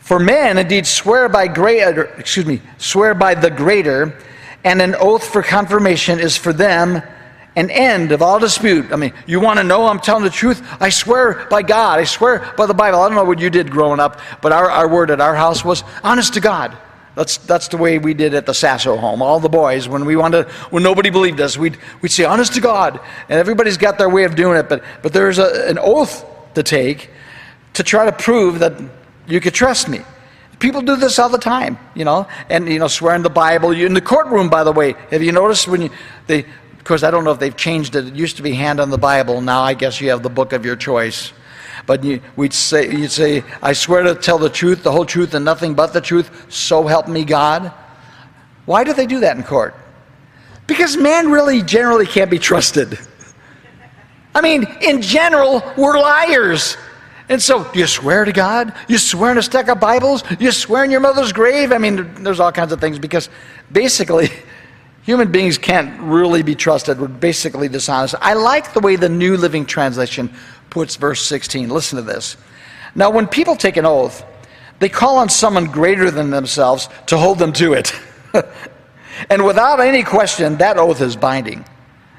For 0.00 0.18
men 0.18 0.58
indeed 0.58 0.86
swear 0.86 1.28
by 1.28 1.48
greater, 1.48 2.04
excuse 2.18 2.46
me, 2.46 2.60
swear 2.78 3.14
by 3.14 3.34
the 3.34 3.50
greater, 3.50 4.16
and 4.66 4.82
an 4.82 4.96
oath 4.96 5.24
for 5.24 5.44
confirmation 5.44 6.18
is 6.18 6.36
for 6.36 6.52
them 6.52 7.00
an 7.54 7.70
end 7.70 8.10
of 8.10 8.20
all 8.20 8.40
dispute. 8.40 8.92
I 8.92 8.96
mean, 8.96 9.12
you 9.24 9.38
want 9.38 9.60
to 9.60 9.64
know 9.64 9.86
I'm 9.86 10.00
telling 10.00 10.24
the 10.24 10.30
truth? 10.30 10.60
I 10.80 10.88
swear 10.88 11.46
by 11.48 11.62
God. 11.62 12.00
I 12.00 12.04
swear 12.04 12.52
by 12.56 12.66
the 12.66 12.74
Bible. 12.74 13.00
I 13.00 13.08
don't 13.08 13.16
know 13.16 13.24
what 13.24 13.38
you 13.38 13.48
did 13.48 13.70
growing 13.70 14.00
up, 14.00 14.20
but 14.42 14.50
our, 14.50 14.68
our 14.68 14.88
word 14.88 15.12
at 15.12 15.20
our 15.20 15.36
house 15.36 15.64
was 15.64 15.84
honest 16.02 16.34
to 16.34 16.40
God. 16.40 16.76
That's, 17.14 17.36
that's 17.38 17.68
the 17.68 17.76
way 17.76 17.98
we 17.98 18.12
did 18.12 18.34
at 18.34 18.44
the 18.44 18.52
Sasso 18.52 18.96
home. 18.96 19.22
All 19.22 19.38
the 19.38 19.48
boys, 19.48 19.88
when 19.88 20.04
we 20.04 20.16
wanted, 20.16 20.48
when 20.70 20.82
nobody 20.82 21.10
believed 21.10 21.40
us, 21.40 21.56
we'd, 21.56 21.78
we'd 22.02 22.10
say, 22.10 22.24
honest 22.24 22.54
to 22.54 22.60
God. 22.60 22.98
And 23.28 23.38
everybody's 23.38 23.76
got 23.76 23.98
their 23.98 24.10
way 24.10 24.24
of 24.24 24.34
doing 24.34 24.58
it, 24.58 24.68
but, 24.68 24.82
but 25.00 25.12
there's 25.12 25.38
a, 25.38 25.68
an 25.68 25.78
oath 25.78 26.26
to 26.54 26.64
take 26.64 27.10
to 27.74 27.84
try 27.84 28.04
to 28.04 28.12
prove 28.12 28.58
that 28.58 28.72
you 29.28 29.40
could 29.40 29.54
trust 29.54 29.88
me. 29.88 30.00
People 30.58 30.80
do 30.80 30.96
this 30.96 31.18
all 31.18 31.28
the 31.28 31.38
time, 31.38 31.78
you 31.94 32.04
know, 32.04 32.26
and 32.48 32.68
you 32.68 32.78
know, 32.78 32.88
swearing 32.88 33.22
the 33.22 33.30
Bible. 33.30 33.74
You 33.74 33.86
in 33.86 33.94
the 33.94 34.00
courtroom, 34.00 34.48
by 34.48 34.64
the 34.64 34.72
way. 34.72 34.94
Have 35.10 35.22
you 35.22 35.32
noticed 35.32 35.68
when 35.68 35.82
you 35.82 35.90
they? 36.26 36.40
Of 36.40 36.84
course, 36.84 37.02
I 37.02 37.10
don't 37.10 37.24
know 37.24 37.32
if 37.32 37.40
they've 37.40 37.56
changed 37.56 37.96
it. 37.96 38.06
It 38.06 38.14
used 38.14 38.36
to 38.36 38.42
be 38.42 38.52
hand 38.52 38.80
on 38.80 38.90
the 38.90 38.98
Bible. 38.98 39.40
Now 39.40 39.62
I 39.62 39.74
guess 39.74 40.00
you 40.00 40.10
have 40.10 40.22
the 40.22 40.30
book 40.30 40.52
of 40.52 40.64
your 40.64 40.76
choice. 40.76 41.32
But 41.84 42.02
you, 42.04 42.20
we'd 42.36 42.54
say, 42.54 42.90
you'd 42.90 43.10
say, 43.10 43.44
I 43.62 43.72
swear 43.72 44.02
to 44.04 44.14
tell 44.14 44.38
the 44.38 44.48
truth, 44.48 44.82
the 44.82 44.92
whole 44.92 45.04
truth, 45.04 45.34
and 45.34 45.44
nothing 45.44 45.74
but 45.74 45.92
the 45.92 46.00
truth. 46.00 46.46
So 46.50 46.86
help 46.86 47.06
me 47.06 47.24
God. 47.24 47.72
Why 48.64 48.82
do 48.82 48.92
they 48.92 49.06
do 49.06 49.20
that 49.20 49.36
in 49.36 49.42
court? 49.42 49.74
Because 50.66 50.96
man 50.96 51.30
really 51.30 51.62
generally 51.62 52.06
can't 52.06 52.30
be 52.30 52.38
trusted. 52.38 52.98
I 54.34 54.40
mean, 54.40 54.66
in 54.80 55.00
general, 55.00 55.62
we're 55.76 55.98
liars. 55.98 56.76
And 57.28 57.42
so, 57.42 57.64
do 57.72 57.78
you 57.78 57.86
swear 57.86 58.24
to 58.24 58.32
God? 58.32 58.72
You 58.88 58.98
swear 58.98 59.32
in 59.32 59.38
a 59.38 59.42
stack 59.42 59.68
of 59.68 59.80
Bibles? 59.80 60.22
You 60.38 60.52
swear 60.52 60.84
in 60.84 60.90
your 60.90 61.00
mother's 61.00 61.32
grave? 61.32 61.72
I 61.72 61.78
mean, 61.78 62.22
there's 62.22 62.38
all 62.38 62.52
kinds 62.52 62.72
of 62.72 62.80
things 62.80 62.98
because 62.98 63.28
basically, 63.72 64.28
human 65.02 65.32
beings 65.32 65.58
can't 65.58 66.00
really 66.00 66.42
be 66.42 66.54
trusted. 66.54 67.00
We're 67.00 67.08
basically 67.08 67.68
dishonest. 67.68 68.14
I 68.20 68.34
like 68.34 68.74
the 68.74 68.80
way 68.80 68.94
the 68.94 69.08
New 69.08 69.36
Living 69.36 69.66
Translation 69.66 70.32
puts 70.70 70.96
verse 70.96 71.20
16. 71.22 71.68
Listen 71.68 71.96
to 71.96 72.02
this. 72.02 72.36
Now, 72.94 73.10
when 73.10 73.26
people 73.26 73.56
take 73.56 73.76
an 73.76 73.86
oath, 73.86 74.24
they 74.78 74.88
call 74.88 75.18
on 75.18 75.28
someone 75.28 75.66
greater 75.66 76.10
than 76.10 76.30
themselves 76.30 76.88
to 77.06 77.18
hold 77.18 77.38
them 77.38 77.52
to 77.54 77.72
it. 77.72 77.92
and 79.30 79.44
without 79.44 79.80
any 79.80 80.02
question, 80.02 80.58
that 80.58 80.78
oath 80.78 81.00
is 81.00 81.16
binding. 81.16 81.64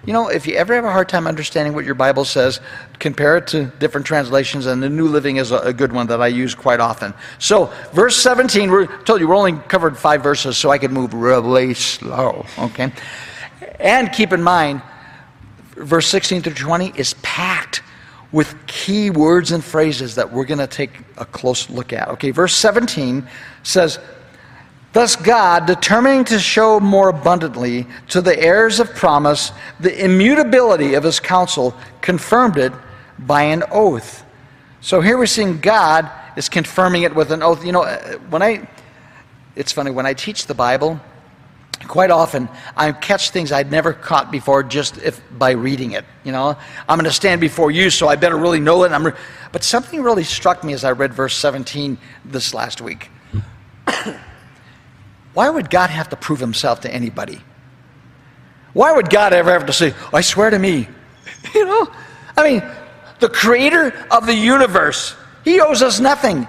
You 0.08 0.14
know, 0.14 0.30
if 0.30 0.48
you 0.48 0.56
ever 0.56 0.74
have 0.74 0.86
a 0.86 0.92
hard 0.92 1.10
time 1.10 1.28
understanding 1.28 1.74
what 1.74 1.84
your 1.84 1.94
Bible 1.94 2.24
says, 2.24 2.62
compare 2.98 3.36
it 3.36 3.48
to 3.48 3.66
different 3.66 4.08
translations, 4.08 4.66
and 4.66 4.82
the 4.82 4.88
New 4.88 5.10
Living 5.10 5.36
is 5.36 5.52
a, 5.52 5.74
good 5.74 5.92
one 5.92 6.08
that 6.08 6.22
I 6.22 6.28
use 6.28 6.56
quite 6.56 6.80
often. 6.80 7.14
So, 7.40 7.74
verse 7.92 8.16
17, 8.16 8.72
we 8.72 8.88
told 9.04 9.20
you 9.20 9.28
we're 9.28 9.36
only 9.36 9.52
covered 9.68 9.98
five 9.98 10.24
verses, 10.24 10.58
so 10.58 10.70
I 10.70 10.78
could 10.78 10.92
move 10.92 11.14
really 11.14 11.74
slow, 11.74 12.46
okay? 12.58 12.94
And 13.82 14.10
keep 14.14 14.32
in 14.32 14.42
mind, 14.42 14.82
verse 15.72 16.08
16 16.08 16.42
through 16.42 16.54
20 16.54 16.94
is 16.96 17.14
packed 17.16 17.84
with 18.32 18.56
key 18.66 19.10
words 19.10 19.52
and 19.52 19.62
phrases 19.62 20.16
that 20.16 20.32
we're 20.32 20.46
going 20.46 20.60
to 20.60 20.68
take 20.68 20.92
a 21.18 21.26
close 21.26 21.70
look 21.70 21.92
at. 21.92 22.08
Okay, 22.12 22.32
verse 22.32 22.56
17 22.56 23.28
says, 23.64 24.00
Thus, 24.94 25.15
God, 25.15 25.65
determining 25.65 26.25
to 26.25 26.39
show 26.39 26.79
more 26.79 27.10
abundantly 27.10 27.86
to 28.10 28.22
the 28.22 28.38
heirs 28.39 28.79
of 28.79 28.96
promise 28.96 29.51
the 29.79 30.03
immutability 30.03 30.94
of 30.94 31.03
his 31.03 31.20
counsel, 31.20 31.75
confirmed 32.01 32.58
it 32.58 32.74
by 33.20 33.44
an 33.44 33.63
oath. 33.72 34.24
So 34.82 35.01
here 35.01 35.17
we're 35.17 35.25
seeing 35.25 35.60
God 35.60 36.10
is 36.36 36.50
confirming 36.50 37.03
it 37.03 37.13
with 37.13 37.32
an 37.32 37.44
oath. 37.44 37.65
You 37.65 37.74
know, 37.74 37.84
uh, 37.84 38.17
when 38.29 38.41
I, 38.41 38.67
it's 39.56 39.72
funny, 39.72 39.91
when 39.91 40.06
I 40.06 40.13
teach 40.13 40.48
the 40.48 40.53
Bible, 40.53 41.00
quite 41.88 42.12
often 42.12 42.48
I 42.75 42.91
catch 42.91 43.32
things 43.32 43.51
I'd 43.51 43.72
never 43.72 43.94
caught 43.94 44.32
before 44.32 44.63
just 44.63 44.98
if 45.00 45.22
by 45.38 45.51
reading 45.51 45.91
it. 45.91 46.06
You 46.24 46.32
know, 46.32 46.58
I'm 46.88 46.98
going 46.98 47.06
to 47.10 47.12
stand 47.12 47.41
before 47.41 47.72
you, 47.72 47.89
so 47.89 48.08
I 48.08 48.15
better 48.15 48.38
really 48.38 48.60
know 48.60 48.84
it. 48.84 48.98
Re- 48.98 49.12
but 49.51 49.63
something 49.63 50.01
really 50.01 50.24
struck 50.24 50.63
me 50.63 50.74
as 50.74 50.84
I 50.84 50.91
read 50.91 51.13
verse 51.13 51.36
17 51.36 51.98
this 52.25 52.53
last 52.53 52.82
week. 52.82 53.10
Why 55.38 55.51
would 55.51 55.70
God 55.70 55.91
have 55.91 56.10
to 56.10 56.15
prove 56.15 56.39
himself 56.39 56.82
to 56.82 56.91
anybody? 56.91 57.44
Why 58.74 58.91
would 58.91 59.12
God 59.12 59.34
ever 59.34 59.51
have 59.51 59.67
to 59.67 59.72
say, 59.72 59.94
I 60.12 60.22
swear 60.22 60.50
to 60.50 60.58
me? 60.58 60.88
You 61.53 61.63
know? 61.63 61.91
I 62.36 62.44
mean, 62.44 62.63
the 63.20 63.29
creator 63.29 63.94
of 64.10 64.25
the 64.25 64.34
universe, 64.34 65.15
he 65.44 65.62
owes 65.62 65.84
us 65.84 66.00
nothing. 66.00 66.48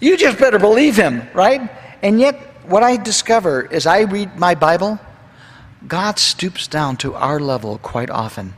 You 0.00 0.18
just 0.18 0.38
better 0.38 0.58
believe 0.58 0.96
him, 0.96 1.26
right? 1.32 1.62
And 2.02 2.20
yet, 2.20 2.36
what 2.66 2.82
I 2.82 2.98
discover 2.98 3.66
as 3.72 3.86
I 3.86 4.02
read 4.02 4.36
my 4.36 4.54
Bible, 4.54 4.98
God 5.88 6.18
stoops 6.18 6.68
down 6.68 6.98
to 6.98 7.14
our 7.14 7.40
level 7.40 7.78
quite 7.78 8.10
often. 8.10 8.52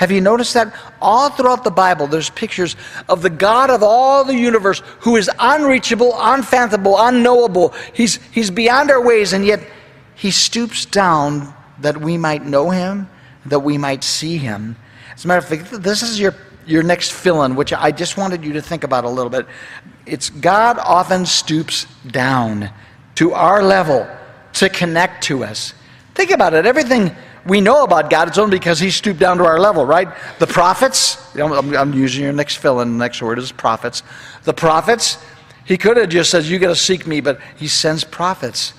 Have 0.00 0.10
you 0.10 0.22
noticed 0.22 0.54
that? 0.54 0.74
All 1.02 1.28
throughout 1.28 1.62
the 1.62 1.70
Bible, 1.70 2.06
there's 2.06 2.30
pictures 2.30 2.74
of 3.06 3.20
the 3.20 3.28
God 3.28 3.68
of 3.68 3.82
all 3.82 4.24
the 4.24 4.34
universe 4.34 4.80
who 5.00 5.16
is 5.16 5.30
unreachable, 5.38 6.14
unfathomable, 6.16 6.96
unknowable. 6.98 7.74
He's, 7.92 8.16
he's 8.32 8.50
beyond 8.50 8.90
our 8.90 9.04
ways, 9.04 9.34
and 9.34 9.44
yet 9.44 9.60
he 10.14 10.30
stoops 10.30 10.86
down 10.86 11.52
that 11.80 11.98
we 11.98 12.16
might 12.16 12.46
know 12.46 12.70
him, 12.70 13.10
that 13.44 13.58
we 13.58 13.76
might 13.76 14.02
see 14.02 14.38
him. 14.38 14.74
As 15.14 15.26
a 15.26 15.28
matter 15.28 15.40
of 15.40 15.68
fact, 15.68 15.82
this 15.82 16.02
is 16.02 16.18
your, 16.18 16.34
your 16.64 16.82
next 16.82 17.12
fill 17.12 17.42
in, 17.42 17.54
which 17.54 17.74
I 17.74 17.90
just 17.90 18.16
wanted 18.16 18.42
you 18.42 18.54
to 18.54 18.62
think 18.62 18.84
about 18.84 19.04
a 19.04 19.10
little 19.10 19.28
bit. 19.28 19.44
It's 20.06 20.30
God 20.30 20.78
often 20.78 21.26
stoops 21.26 21.84
down 22.06 22.70
to 23.16 23.34
our 23.34 23.62
level 23.62 24.08
to 24.54 24.70
connect 24.70 25.24
to 25.24 25.44
us. 25.44 25.74
Think 26.14 26.30
about 26.30 26.54
it. 26.54 26.64
Everything 26.64 27.14
we 27.46 27.60
know 27.60 27.84
about 27.84 28.10
God, 28.10 28.28
it's 28.28 28.38
only 28.38 28.58
because 28.58 28.78
He 28.78 28.90
stooped 28.90 29.20
down 29.20 29.38
to 29.38 29.44
our 29.44 29.58
level, 29.58 29.84
right? 29.84 30.08
The 30.38 30.46
prophets, 30.46 31.34
I'm, 31.36 31.74
I'm 31.74 31.94
using 31.94 32.24
your 32.24 32.32
next 32.32 32.56
fill 32.56 32.80
in, 32.80 32.92
the 32.92 32.98
next 32.98 33.22
word 33.22 33.38
is 33.38 33.52
prophets. 33.52 34.02
The 34.44 34.54
prophets, 34.54 35.18
He 35.64 35.78
could 35.78 35.96
have 35.96 36.08
just 36.08 36.30
said, 36.30 36.44
You 36.44 36.58
got 36.58 36.68
to 36.68 36.76
seek 36.76 37.06
me, 37.06 37.20
but 37.20 37.40
He 37.56 37.68
sends 37.68 38.04
prophets 38.04 38.74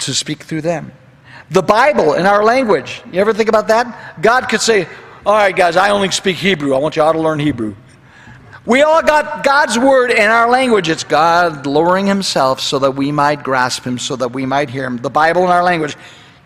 to 0.00 0.14
speak 0.14 0.42
through 0.44 0.62
them. 0.62 0.92
The 1.50 1.62
Bible 1.62 2.14
in 2.14 2.26
our 2.26 2.44
language, 2.44 3.02
you 3.12 3.20
ever 3.20 3.34
think 3.34 3.48
about 3.48 3.68
that? 3.68 4.22
God 4.22 4.48
could 4.48 4.60
say, 4.60 4.88
All 5.26 5.34
right, 5.34 5.54
guys, 5.54 5.76
I 5.76 5.90
only 5.90 6.10
speak 6.10 6.36
Hebrew. 6.36 6.74
I 6.74 6.78
want 6.78 6.96
you 6.96 7.02
all 7.02 7.12
to 7.12 7.20
learn 7.20 7.40
Hebrew. 7.40 7.74
We 8.66 8.82
all 8.82 9.02
got 9.02 9.42
God's 9.42 9.78
word 9.78 10.10
in 10.10 10.30
our 10.30 10.48
language. 10.48 10.88
It's 10.88 11.02
God 11.02 11.66
lowering 11.66 12.06
Himself 12.06 12.60
so 12.60 12.78
that 12.78 12.92
we 12.92 13.10
might 13.10 13.42
grasp 13.42 13.84
Him, 13.84 13.98
so 13.98 14.16
that 14.16 14.32
we 14.32 14.46
might 14.46 14.70
hear 14.70 14.84
Him. 14.84 14.98
The 14.98 15.10
Bible 15.10 15.44
in 15.44 15.50
our 15.50 15.62
language. 15.62 15.96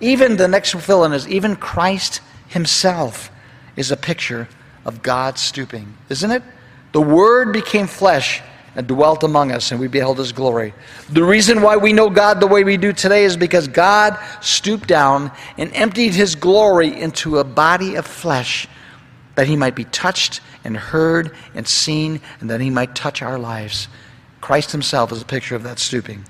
Even 0.05 0.37
the 0.37 0.49
next 0.49 0.75
fill 0.75 1.05
in 1.05 1.15
is 1.15 1.27
even 1.27 1.57
Christ 1.57 2.21
himself 2.49 3.31
is 3.75 3.91
a 3.91 3.97
picture 3.97 4.47
of 4.85 5.03
God 5.03 5.39
stooping, 5.39 5.97
isn't 6.11 6.31
it? 6.31 6.43
The 6.93 7.01
Word 7.01 7.55
became 7.55 7.87
flesh 7.87 8.43
and 8.77 8.87
dwelt 8.87 9.23
among 9.23 9.51
us, 9.51 9.71
and 9.71 9.81
we 9.81 9.89
beheld 9.89 10.19
his 10.19 10.31
glory. 10.31 10.75
The 11.09 11.25
reason 11.25 11.63
why 11.63 11.79
we 11.79 11.95
know 11.95 12.11
God 12.11 12.39
the 12.39 12.47
way 12.47 12.65
we 12.65 12.77
do 12.77 12.93
today 12.93 13.25
is 13.25 13.39
because 13.39 13.67
God 13.67 14.19
stooped 14.43 14.87
down 14.87 15.33
and 15.57 15.73
emptied 15.73 16.13
his 16.13 16.35
glory 16.35 17.01
into 17.01 17.39
a 17.39 17.45
body 17.45 17.95
of 17.95 18.07
flesh 18.07 18.69
that 19.37 19.47
he 19.47 19.57
might 19.57 19.75
be 19.75 19.85
touched 19.85 20.43
and 20.65 20.77
heard 20.77 21.35
and 21.55 21.67
seen, 21.67 22.21
and 22.41 22.51
that 22.51 22.61
he 22.61 22.69
might 22.69 22.95
touch 22.95 23.23
our 23.23 23.39
lives. 23.39 23.89
Christ 24.43 24.71
himself 24.71 25.13
is 25.13 25.23
a 25.23 25.25
picture 25.25 25.57
of 25.57 25.63
that 25.63 25.79
stooping. 25.79 26.27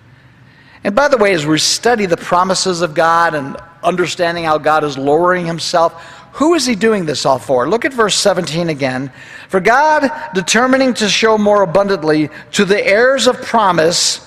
And 0.84 0.94
by 0.94 1.08
the 1.08 1.16
way, 1.16 1.32
as 1.32 1.46
we 1.46 1.58
study 1.58 2.06
the 2.06 2.16
promises 2.16 2.82
of 2.82 2.94
God 2.94 3.34
and 3.34 3.56
understanding 3.82 4.44
how 4.44 4.58
God 4.58 4.84
is 4.84 4.98
lowering 4.98 5.46
himself, 5.46 5.94
who 6.34 6.54
is 6.54 6.66
he 6.66 6.74
doing 6.74 7.06
this 7.06 7.24
all 7.24 7.38
for? 7.38 7.68
Look 7.68 7.84
at 7.84 7.94
verse 7.94 8.16
17 8.16 8.68
again. 8.68 9.10
For 9.48 9.60
God, 9.60 10.10
determining 10.34 10.92
to 10.94 11.08
show 11.08 11.38
more 11.38 11.62
abundantly 11.62 12.28
to 12.52 12.64
the 12.64 12.86
heirs 12.86 13.26
of 13.26 13.40
promise, 13.40 14.20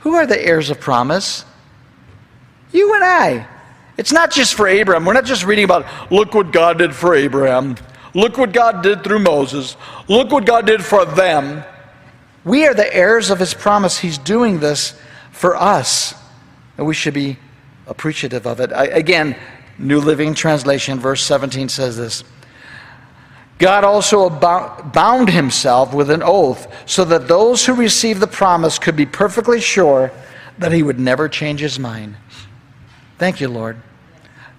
who 0.00 0.14
are 0.14 0.26
the 0.26 0.42
heirs 0.42 0.70
of 0.70 0.80
promise? 0.80 1.44
You 2.72 2.94
and 2.94 3.04
I. 3.04 3.48
It's 3.98 4.12
not 4.12 4.30
just 4.30 4.54
for 4.54 4.68
Abraham. 4.68 5.04
We're 5.04 5.14
not 5.14 5.24
just 5.24 5.44
reading 5.44 5.64
about, 5.64 5.86
look 6.12 6.32
what 6.32 6.52
God 6.52 6.78
did 6.78 6.94
for 6.94 7.14
Abraham. 7.14 7.76
Look 8.14 8.38
what 8.38 8.52
God 8.52 8.82
did 8.82 9.04
through 9.04 9.18
Moses. 9.18 9.76
Look 10.08 10.30
what 10.30 10.46
God 10.46 10.66
did 10.66 10.84
for 10.84 11.04
them. 11.04 11.64
We 12.44 12.66
are 12.66 12.74
the 12.74 12.94
heirs 12.94 13.30
of 13.30 13.38
his 13.38 13.52
promise. 13.52 13.98
He's 13.98 14.16
doing 14.16 14.60
this 14.60 14.94
for 15.36 15.54
us. 15.54 16.14
And 16.78 16.86
we 16.86 16.94
should 16.94 17.14
be 17.14 17.38
appreciative 17.86 18.46
of 18.46 18.58
it. 18.60 18.72
I, 18.72 18.86
again, 18.86 19.36
New 19.78 20.00
Living 20.00 20.34
Translation, 20.34 20.98
verse 20.98 21.22
17 21.22 21.68
says 21.68 21.96
this 21.96 22.24
God 23.58 23.84
also 23.84 24.28
bound 24.28 25.30
himself 25.30 25.94
with 25.94 26.10
an 26.10 26.22
oath 26.22 26.72
so 26.86 27.04
that 27.04 27.28
those 27.28 27.64
who 27.64 27.74
received 27.74 28.20
the 28.20 28.26
promise 28.26 28.78
could 28.78 28.96
be 28.96 29.06
perfectly 29.06 29.60
sure 29.60 30.10
that 30.58 30.72
he 30.72 30.82
would 30.82 30.98
never 30.98 31.28
change 31.28 31.60
his 31.60 31.78
mind. 31.78 32.16
Thank 33.18 33.40
you, 33.40 33.48
Lord. 33.48 33.80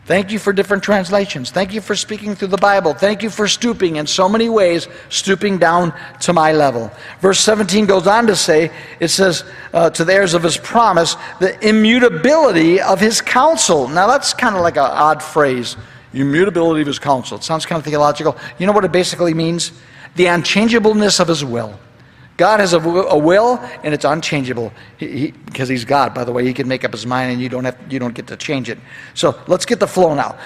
Thank 0.07 0.31
you 0.31 0.39
for 0.39 0.53
different 0.53 0.83
translations. 0.83 1.51
Thank 1.51 1.73
you 1.73 1.81
for 1.81 1.93
speaking 1.93 2.33
through 2.33 2.47
the 2.47 2.55
Bible. 2.55 2.93
Thank 2.93 3.21
you 3.23 3.29
for 3.29 3.45
stooping 3.45 3.97
in 3.97 4.07
so 4.07 4.29
many 4.29 4.47
ways, 4.47 4.87
stooping 5.09 5.57
down 5.57 5.93
to 6.21 6.31
my 6.31 6.53
level. 6.53 6.89
Verse 7.19 7.41
17 7.41 7.85
goes 7.87 8.07
on 8.07 8.25
to 8.27 8.35
say, 8.37 8.71
it 9.01 9.09
says, 9.09 9.43
uh, 9.73 9.89
to 9.89 10.05
the 10.05 10.13
heirs 10.13 10.33
of 10.33 10.43
his 10.43 10.55
promise, 10.55 11.17
the 11.41 11.59
immutability 11.67 12.79
of 12.79 13.01
his 13.01 13.19
counsel. 13.19 13.89
Now 13.89 14.07
that's 14.07 14.33
kind 14.33 14.55
of 14.55 14.61
like 14.61 14.77
an 14.77 14.89
odd 14.89 15.21
phrase. 15.21 15.75
Immutability 16.13 16.79
of 16.79 16.87
his 16.87 16.99
counsel. 16.99 17.37
It 17.37 17.43
sounds 17.43 17.65
kind 17.65 17.77
of 17.77 17.83
theological. 17.83 18.37
You 18.59 18.65
know 18.65 18.71
what 18.71 18.85
it 18.85 18.93
basically 18.93 19.33
means? 19.33 19.73
The 20.15 20.27
unchangeableness 20.27 21.19
of 21.19 21.27
his 21.27 21.43
will. 21.43 21.77
God 22.37 22.59
has 22.59 22.73
a, 22.73 22.79
a 22.79 23.17
will, 23.17 23.57
and 23.83 23.93
it's 23.93 24.05
unchangeable 24.05 24.71
he, 24.97 25.07
he, 25.07 25.31
because 25.31 25.67
He's 25.67 25.85
God. 25.85 26.13
By 26.13 26.23
the 26.23 26.31
way, 26.31 26.45
He 26.45 26.53
can 26.53 26.67
make 26.67 26.85
up 26.85 26.91
His 26.91 27.05
mind, 27.05 27.31
and 27.31 27.41
you 27.41 27.49
don't 27.49 27.65
have 27.65 27.77
you 27.91 27.99
don't 27.99 28.13
get 28.13 28.27
to 28.27 28.37
change 28.37 28.69
it. 28.69 28.77
So 29.15 29.39
let's 29.47 29.65
get 29.65 29.79
the 29.79 29.87
flow 29.87 30.13
now. 30.13 30.37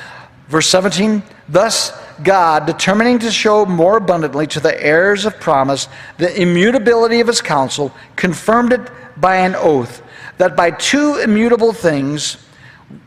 Verse 0.48 0.68
17. 0.68 1.24
Thus, 1.48 1.98
God, 2.24 2.66
determining 2.66 3.20
to 3.20 3.32
show 3.32 3.66
more 3.66 3.98
abundantly 3.98 4.48
to 4.48 4.60
the 4.60 4.84
heirs 4.84 5.26
of 5.26 5.40
promise 5.40 5.88
the 6.18 6.42
immutability 6.42 7.20
of 7.20 7.28
His 7.28 7.42
counsel, 7.42 7.94
confirmed 8.16 8.74
it 8.74 8.82
by 9.18 9.38
an 9.38 9.56
oath 9.56 10.02
that 10.38 10.56
by 10.56 10.72
two 10.72 11.18
immutable 11.18 11.72
things 11.72 12.38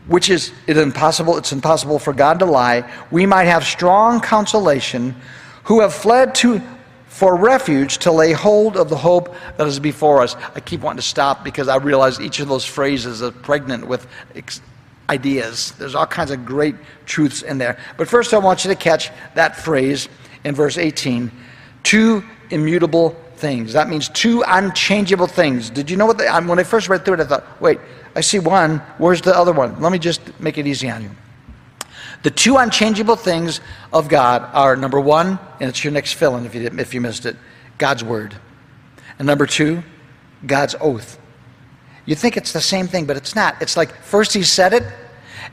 which 0.07 0.29
is 0.29 0.53
it 0.67 0.77
impossible 0.77 1.37
it's 1.37 1.51
impossible 1.51 1.99
for 1.99 2.13
God 2.13 2.39
to 2.39 2.45
lie 2.45 2.89
we 3.11 3.25
might 3.25 3.43
have 3.43 3.65
strong 3.65 4.21
consolation 4.21 5.15
who 5.65 5.81
have 5.81 5.93
fled 5.93 6.33
to 6.35 6.61
for 7.15 7.37
refuge 7.37 7.99
to 7.99 8.11
lay 8.11 8.33
hold 8.33 8.75
of 8.75 8.89
the 8.89 8.97
hope 8.97 9.33
that 9.55 9.65
is 9.65 9.79
before 9.79 10.21
us. 10.21 10.35
I 10.53 10.59
keep 10.59 10.81
wanting 10.81 10.97
to 10.97 11.07
stop 11.07 11.45
because 11.45 11.69
I 11.69 11.77
realize 11.77 12.19
each 12.19 12.41
of 12.41 12.49
those 12.49 12.65
phrases 12.65 13.23
are 13.23 13.31
pregnant 13.31 13.87
with 13.87 14.05
ex- 14.35 14.59
ideas. 15.09 15.71
There's 15.79 15.95
all 15.95 16.07
kinds 16.07 16.31
of 16.31 16.45
great 16.45 16.75
truths 17.05 17.41
in 17.41 17.57
there. 17.57 17.79
But 17.95 18.09
first, 18.09 18.33
I 18.33 18.37
want 18.37 18.65
you 18.65 18.69
to 18.69 18.75
catch 18.75 19.11
that 19.33 19.55
phrase 19.55 20.09
in 20.43 20.55
verse 20.55 20.77
18 20.77 21.31
two 21.83 22.21
immutable 22.49 23.11
things. 23.37 23.71
That 23.71 23.87
means 23.87 24.09
two 24.09 24.43
unchangeable 24.45 25.27
things. 25.27 25.69
Did 25.69 25.89
you 25.89 25.95
know 25.95 26.07
what? 26.07 26.17
The, 26.17 26.29
when 26.41 26.59
I 26.59 26.63
first 26.63 26.89
read 26.89 27.05
through 27.05 27.13
it, 27.13 27.19
I 27.21 27.25
thought, 27.25 27.61
wait, 27.61 27.79
I 28.17 28.19
see 28.19 28.39
one. 28.39 28.79
Where's 28.97 29.21
the 29.21 29.33
other 29.33 29.53
one? 29.53 29.79
Let 29.79 29.93
me 29.93 29.99
just 29.99 30.37
make 30.41 30.57
it 30.57 30.67
easy 30.67 30.89
on 30.89 31.03
you. 31.03 31.11
The 32.25 32.31
two 32.31 32.57
unchangeable 32.57 33.17
things 33.17 33.61
of 33.93 34.09
God 34.09 34.49
are 34.51 34.75
number 34.75 34.99
one, 34.99 35.37
and 35.59 35.69
it's 35.69 35.83
your 35.83 35.93
next 35.93 36.13
fill 36.13 36.35
in 36.37 36.47
if 36.47 36.55
you, 36.55 36.63
if 36.63 36.91
you 36.91 36.99
missed 36.99 37.27
it 37.27 37.35
God's 37.77 38.03
Word. 38.03 38.33
And 39.19 39.27
number 39.27 39.45
two, 39.45 39.83
God's 40.43 40.73
oath. 40.81 41.19
You 42.07 42.15
think 42.15 42.35
it's 42.35 42.51
the 42.51 42.61
same 42.61 42.87
thing, 42.87 43.05
but 43.05 43.15
it's 43.15 43.35
not. 43.35 43.61
It's 43.61 43.77
like 43.77 43.93
first 44.01 44.33
he 44.33 44.41
said 44.41 44.73
it, 44.73 44.81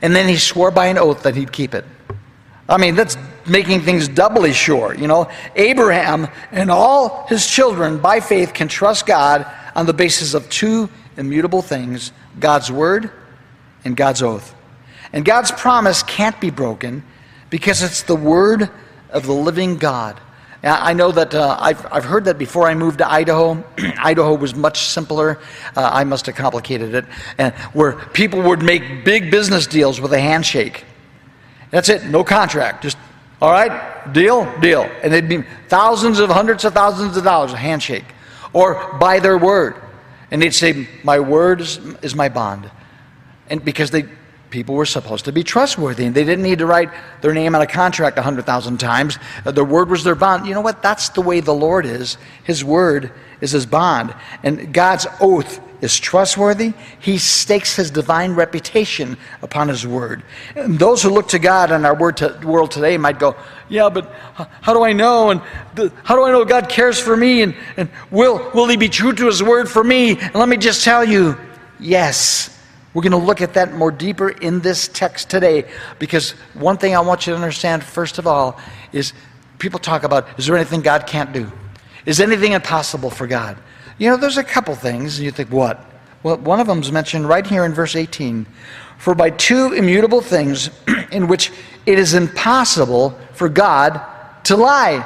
and 0.01 0.15
then 0.15 0.27
he 0.27 0.35
swore 0.35 0.71
by 0.71 0.87
an 0.87 0.97
oath 0.97 1.21
that 1.21 1.35
he'd 1.35 1.51
keep 1.51 1.75
it. 1.75 1.85
I 2.67 2.77
mean, 2.77 2.95
that's 2.95 3.17
making 3.45 3.81
things 3.81 4.07
doubly 4.07 4.51
sure. 4.51 4.95
You 4.95 5.05
know, 5.05 5.29
Abraham 5.55 6.27
and 6.51 6.71
all 6.71 7.27
his 7.27 7.45
children 7.45 7.99
by 7.99 8.19
faith 8.19 8.51
can 8.51 8.67
trust 8.67 9.05
God 9.05 9.45
on 9.75 9.85
the 9.85 9.93
basis 9.93 10.33
of 10.33 10.49
two 10.49 10.89
immutable 11.17 11.61
things 11.61 12.11
God's 12.39 12.71
word 12.71 13.11
and 13.85 13.95
God's 13.95 14.23
oath. 14.23 14.55
And 15.13 15.23
God's 15.23 15.51
promise 15.51 16.03
can't 16.03 16.39
be 16.41 16.49
broken 16.49 17.03
because 17.49 17.83
it's 17.83 18.01
the 18.01 18.15
word 18.15 18.69
of 19.11 19.27
the 19.27 19.33
living 19.33 19.77
God. 19.77 20.19
I 20.63 20.93
know 20.93 21.11
that 21.11 21.35
uh, 21.35 21.57
I've, 21.59 21.85
I've 21.91 22.05
heard 22.05 22.25
that 22.25 22.37
before 22.37 22.67
I 22.67 22.73
moved 22.73 22.99
to 22.99 23.11
Idaho. 23.11 23.63
Idaho 23.97 24.33
was 24.33 24.55
much 24.55 24.87
simpler. 24.87 25.39
Uh, 25.75 25.89
I 25.91 26.05
must 26.05 26.25
have 26.25 26.35
complicated 26.35 26.95
it. 26.95 27.05
And 27.37 27.53
where 27.73 27.93
people 27.93 28.41
would 28.43 28.63
make 28.63 29.03
big 29.03 29.29
business 29.29 29.67
deals 29.67 29.99
with 29.99 30.13
a 30.13 30.21
handshake. 30.21 30.85
That's 31.69 31.89
it, 31.89 32.05
no 32.05 32.23
contract. 32.23 32.83
Just, 32.83 32.97
all 33.41 33.51
right, 33.51 34.13
deal, 34.13 34.45
deal. 34.61 34.83
And 35.03 35.11
they'd 35.11 35.27
be 35.27 35.43
thousands 35.67 36.19
of 36.19 36.29
hundreds 36.29 36.63
of 36.63 36.73
thousands 36.73 37.17
of 37.17 37.25
dollars 37.25 37.51
a 37.51 37.57
handshake. 37.57 38.05
Or 38.53 38.97
by 38.99 39.19
their 39.19 39.37
word. 39.37 39.75
And 40.31 40.41
they'd 40.41 40.51
say, 40.51 40.87
My 41.03 41.19
word 41.19 41.59
is, 41.59 41.77
is 42.01 42.15
my 42.15 42.29
bond. 42.29 42.71
And 43.49 43.65
because 43.65 43.91
they 43.91 44.05
people 44.53 44.75
were 44.75 44.85
supposed 44.85 45.25
to 45.25 45.31
be 45.31 45.43
trustworthy 45.43 46.05
and 46.05 46.13
they 46.13 46.23
didn't 46.23 46.43
need 46.43 46.59
to 46.59 46.65
write 46.67 46.91
their 47.21 47.33
name 47.33 47.55
on 47.55 47.61
a 47.63 47.67
contract 47.67 48.17
100,000 48.17 48.77
times. 48.77 49.17
Uh, 49.43 49.51
their 49.51 49.65
word 49.65 49.89
was 49.89 50.03
their 50.03 50.13
bond. 50.13 50.45
You 50.45 50.53
know 50.53 50.61
what? 50.61 50.83
That's 50.83 51.09
the 51.09 51.21
way 51.21 51.39
the 51.39 51.55
Lord 51.55 51.87
is. 51.87 52.17
His 52.43 52.63
word 52.63 53.11
is 53.41 53.49
his 53.49 53.65
bond. 53.65 54.13
And 54.43 54.71
God's 54.71 55.07
oath 55.19 55.59
is 55.81 55.99
trustworthy. 55.99 56.73
He 56.99 57.17
stakes 57.17 57.75
his 57.75 57.89
divine 57.89 58.35
reputation 58.35 59.17
upon 59.41 59.69
his 59.69 59.87
word. 59.87 60.21
And 60.55 60.77
those 60.77 61.01
who 61.01 61.09
look 61.09 61.29
to 61.29 61.39
God 61.39 61.71
in 61.71 61.83
our 61.83 61.97
world 61.97 62.69
today 62.71 62.95
might 62.97 63.17
go, 63.17 63.35
Yeah, 63.69 63.89
but 63.89 64.13
how 64.61 64.73
do 64.75 64.83
I 64.83 64.93
know? 64.93 65.31
And 65.31 65.41
how 66.03 66.15
do 66.15 66.23
I 66.25 66.31
know 66.31 66.45
God 66.45 66.69
cares 66.69 66.99
for 66.99 67.17
me? 67.17 67.41
And, 67.41 67.55
and 67.75 67.89
will, 68.11 68.51
will 68.53 68.67
he 68.67 68.77
be 68.77 68.87
true 68.87 69.13
to 69.13 69.25
his 69.25 69.41
word 69.41 69.67
for 69.67 69.83
me? 69.83 70.11
And 70.19 70.35
let 70.35 70.47
me 70.47 70.57
just 70.57 70.83
tell 70.83 71.03
you, 71.03 71.37
yes. 71.79 72.51
We're 72.93 73.01
going 73.01 73.11
to 73.11 73.17
look 73.17 73.41
at 73.41 73.55
that 73.55 73.73
more 73.73 73.91
deeper 73.91 74.29
in 74.29 74.61
this 74.61 74.87
text 74.87 75.29
today 75.29 75.65
because 75.97 76.31
one 76.53 76.77
thing 76.77 76.95
I 76.95 76.99
want 76.99 77.25
you 77.25 77.33
to 77.33 77.37
understand, 77.37 77.83
first 77.83 78.19
of 78.19 78.27
all, 78.27 78.59
is 78.91 79.13
people 79.57 79.79
talk 79.79 80.03
about 80.03 80.27
is 80.37 80.45
there 80.45 80.55
anything 80.55 80.81
God 80.81 81.07
can't 81.07 81.33
do? 81.33 81.51
Is 82.05 82.19
anything 82.19 82.51
impossible 82.51 83.09
for 83.09 83.27
God? 83.27 83.57
You 83.97 84.09
know, 84.09 84.17
there's 84.17 84.37
a 84.37 84.43
couple 84.43 84.75
things, 84.75 85.17
and 85.17 85.25
you 85.25 85.31
think, 85.31 85.51
what? 85.51 85.83
Well, 86.21 86.37
one 86.37 86.59
of 86.59 86.67
them 86.67 86.79
is 86.79 86.91
mentioned 86.91 87.27
right 87.27 87.45
here 87.45 87.65
in 87.65 87.73
verse 87.73 87.95
18. 87.95 88.45
For 88.97 89.15
by 89.15 89.29
two 89.31 89.73
immutable 89.73 90.21
things 90.21 90.69
in 91.11 91.27
which 91.27 91.51
it 91.85 91.99
is 91.99 92.13
impossible 92.13 93.17
for 93.33 93.49
God 93.49 94.01
to 94.45 94.55
lie. 94.55 95.05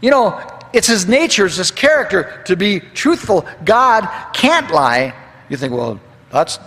You 0.00 0.10
know, 0.10 0.40
it's 0.72 0.86
his 0.86 1.08
nature, 1.08 1.46
it's 1.46 1.56
his 1.56 1.70
character 1.70 2.42
to 2.46 2.56
be 2.56 2.80
truthful. 2.80 3.46
God 3.64 4.08
can't 4.32 4.70
lie. 4.70 5.14
You 5.48 5.56
think, 5.56 5.72
well, 5.72 6.00
that's 6.30 6.58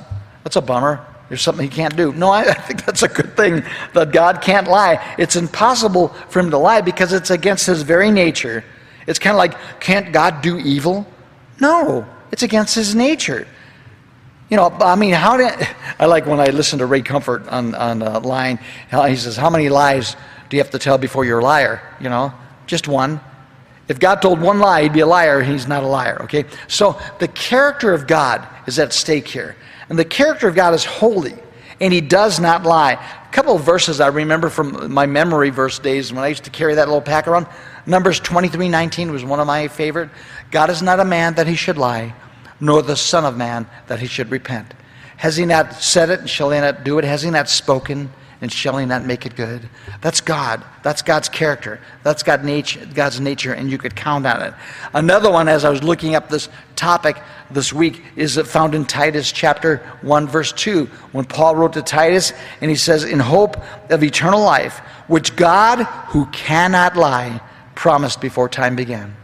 that's 0.44 0.56
a 0.56 0.62
bummer. 0.62 1.06
There's 1.30 1.42
something 1.42 1.70
he 1.70 1.76
can't 1.76 1.96
do. 1.96 2.12
No, 2.14 2.30
I, 2.30 2.42
I, 2.42 2.54
think 2.54 2.86
that's 2.86 3.04
a 3.04 3.08
good 3.08 3.38
thing 3.38 3.64
that 3.94 4.12
God 4.12 4.42
can't 4.42 4.68
lie. 4.68 5.16
It's 5.20 5.36
impossible 5.36 6.10
for 6.30 6.40
him 6.40 6.50
to 6.52 6.58
lie 6.58 6.82
because 6.82 7.14
it's 7.14 7.30
against 7.30 7.68
his 7.68 7.84
very 7.84 8.10
nature. 8.10 8.64
It's 9.06 9.20
kind 9.20 9.36
of 9.36 9.38
like, 9.38 9.80
can't 9.80 10.12
God 10.12 10.42
do 10.42 10.58
evil? 10.58 11.06
No, 11.60 12.06
it's 12.32 12.44
against 12.44 12.74
his 12.74 12.96
nature. 12.96 13.48
You 14.50 14.58
know, 14.58 14.70
I 14.82 14.96
mean, 14.96 15.14
how 15.14 15.38
did 15.38 15.68
I 16.00 16.08
like 16.08 16.26
when 16.26 16.40
I 16.40 16.48
listen 16.48 16.80
to 16.80 16.88
Ray 16.88 17.04
Comfort 17.04 17.48
on 17.48 17.76
on 17.76 18.02
uh, 18.02 18.20
line? 18.22 18.58
He 18.90 19.16
says, 19.16 19.38
"How 19.38 19.50
many 19.50 19.70
lies 19.70 20.16
do 20.50 20.58
you 20.58 20.64
have 20.64 20.72
to 20.72 20.80
tell 20.80 20.98
before 20.98 21.24
you're 21.24 21.40
a 21.40 21.44
liar?" 21.44 21.82
You 22.00 22.10
know, 22.10 22.34
just 22.66 22.88
one. 22.88 23.20
If 23.88 24.00
God 24.00 24.22
told 24.22 24.42
one 24.42 24.60
lie, 24.60 24.84
he'd 24.84 24.94
be 24.94 25.02
a 25.02 25.08
liar. 25.08 25.42
He's 25.42 25.68
not 25.68 25.84
a 25.84 25.88
liar. 25.88 26.20
Okay, 26.24 26.46
so 26.68 27.00
the 27.20 27.28
character 27.28 27.94
of 27.94 28.08
God 28.08 28.48
is 28.66 28.80
at 28.80 28.92
stake 28.92 29.28
here. 29.28 29.56
And 29.90 29.98
the 29.98 30.06
character 30.06 30.48
of 30.48 30.56
God 30.56 30.74
is 30.74 30.86
holy, 30.86 31.36
and 31.82 31.92
he 31.92 32.02
does 32.02 32.40
not 32.40 32.64
lie. 32.64 32.94
A 32.94 33.32
couple 33.34 33.56
of 33.56 33.64
verses 33.64 34.00
I 34.00 34.08
remember 34.08 34.50
from 34.50 34.94
my 34.94 35.06
memory 35.06 35.50
verse 35.50 35.80
days 35.80 36.14
when 36.14 36.24
I 36.24 36.28
used 36.28 36.44
to 36.44 36.50
carry 36.50 36.76
that 36.76 36.88
little 36.88 37.02
pack 37.02 37.28
around. 37.28 37.48
Numbers 37.86 38.20
23 38.20 38.70
19 38.70 39.12
was 39.12 39.26
one 39.26 39.40
of 39.40 39.48
my 39.48 39.68
favorite. 39.68 40.10
God 40.52 40.70
is 40.70 40.82
not 40.82 41.00
a 41.00 41.06
man 41.06 41.34
that 41.36 41.48
he 41.48 41.56
should 41.56 41.78
lie, 41.78 42.14
nor 42.60 42.82
the 42.82 42.96
Son 42.96 43.26
of 43.26 43.36
Man 43.36 43.68
that 43.88 44.00
he 44.00 44.08
should 44.08 44.30
repent. 44.30 44.74
Has 45.18 45.36
he 45.36 45.46
not 45.46 45.74
said 45.74 46.10
it, 46.10 46.20
and 46.20 46.30
shall 46.30 46.52
he 46.52 46.60
not 46.60 46.84
do 46.84 47.00
it? 47.00 47.06
Has 47.06 47.24
he 47.24 47.32
not 47.32 47.50
spoken? 47.50 48.10
and 48.42 48.52
shall 48.52 48.78
he 48.78 48.86
not 48.86 49.06
make 49.06 49.26
it 49.26 49.36
good? 49.36 49.70
That's 50.02 50.22
God. 50.22 50.64
That's 50.84 51.02
God's 51.02 51.28
character. 51.28 51.82
That's 52.04 52.24
God 52.24 52.46
nature, 52.46 52.86
God's 52.94 53.20
nature, 53.20 53.54
and 53.54 53.70
you 53.70 53.78
could 53.78 53.96
count 53.96 54.26
on 54.26 54.42
it. 54.42 54.54
Another 54.94 55.30
one, 55.30 55.48
as 55.48 55.66
I 55.66 55.70
was 55.70 55.84
looking 55.84 56.16
up 56.16 56.30
this 56.30 56.48
topic 56.80 57.22
this 57.52 57.74
week, 57.74 58.02
is 58.16 58.38
found 58.38 58.74
in 58.74 58.86
Titus 58.86 59.32
chapter 59.32 59.78
1, 60.02 60.28
verse 60.28 60.54
2, 60.54 60.86
when 61.12 61.26
Paul 61.26 61.56
wrote 61.56 61.74
to 61.74 61.82
Titus, 61.82 62.32
and 62.62 62.72
he 62.72 62.78
says, 62.78 63.04
In 63.04 63.20
hope 63.20 63.58
of 63.92 64.02
eternal 64.02 64.40
life, 64.40 64.80
which 65.08 65.36
God, 65.36 65.84
who 66.10 66.26
cannot 66.28 66.96
lie, 66.96 67.42
promised 67.76 68.22
before 68.22 68.48
time 68.48 68.76
began. 68.76 69.16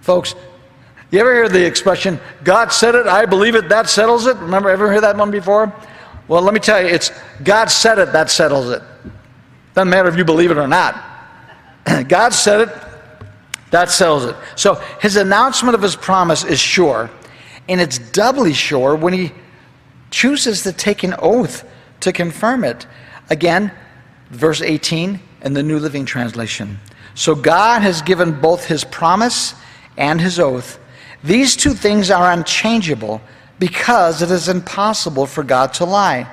Folks, 0.00 0.34
you 1.10 1.20
ever 1.20 1.32
hear 1.32 1.48
the 1.48 1.64
expression, 1.64 2.18
God 2.42 2.72
said 2.72 2.94
it, 2.94 3.06
I 3.06 3.26
believe 3.26 3.54
it, 3.54 3.68
that 3.68 3.88
settles 3.88 4.26
it? 4.26 4.36
Remember, 4.38 4.68
ever 4.68 4.92
heard 4.92 5.02
that 5.02 5.16
one 5.16 5.30
before? 5.30 5.72
Well, 6.26 6.42
let 6.42 6.52
me 6.52 6.60
tell 6.60 6.82
you, 6.82 6.88
it's 6.88 7.10
God 7.42 7.66
said 7.66 7.98
it, 7.98 8.12
that 8.12 8.28
settles 8.28 8.70
it. 8.70 8.82
Doesn't 9.74 9.88
matter 9.88 10.08
if 10.08 10.16
you 10.16 10.24
believe 10.24 10.50
it 10.50 10.58
or 10.58 10.68
not. 10.68 11.02
God 12.08 12.34
said 12.34 12.68
it, 12.68 12.87
that 13.70 13.90
settles 13.90 14.24
it. 14.24 14.36
So 14.56 14.74
his 15.00 15.16
announcement 15.16 15.74
of 15.74 15.82
his 15.82 15.96
promise 15.96 16.44
is 16.44 16.58
sure, 16.58 17.10
and 17.68 17.80
it's 17.80 17.98
doubly 17.98 18.54
sure 18.54 18.94
when 18.94 19.12
he 19.12 19.32
chooses 20.10 20.62
to 20.62 20.72
take 20.72 21.02
an 21.02 21.14
oath 21.18 21.68
to 22.00 22.12
confirm 22.12 22.64
it. 22.64 22.86
Again, 23.30 23.72
verse 24.30 24.62
18 24.62 25.20
in 25.42 25.52
the 25.52 25.62
New 25.62 25.78
Living 25.78 26.04
Translation. 26.04 26.78
So 27.14 27.34
God 27.34 27.82
has 27.82 28.00
given 28.00 28.40
both 28.40 28.64
his 28.64 28.84
promise 28.84 29.54
and 29.96 30.20
his 30.20 30.38
oath. 30.38 30.78
These 31.22 31.56
two 31.56 31.74
things 31.74 32.10
are 32.10 32.32
unchangeable 32.32 33.20
because 33.58 34.22
it 34.22 34.30
is 34.30 34.48
impossible 34.48 35.26
for 35.26 35.42
God 35.42 35.74
to 35.74 35.84
lie. 35.84 36.32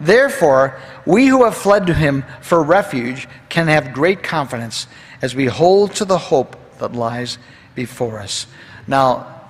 Therefore, 0.00 0.80
we 1.06 1.26
who 1.26 1.44
have 1.44 1.56
fled 1.56 1.86
to 1.86 1.94
him 1.94 2.24
for 2.40 2.62
refuge 2.62 3.28
can 3.50 3.68
have 3.68 3.92
great 3.92 4.22
confidence 4.22 4.86
as 5.20 5.36
we 5.36 5.46
hold 5.46 5.94
to 5.96 6.04
the 6.04 6.18
hope 6.18 6.56
that 6.82 6.92
lies 6.92 7.38
before 7.74 8.18
us. 8.18 8.46
Now, 8.86 9.40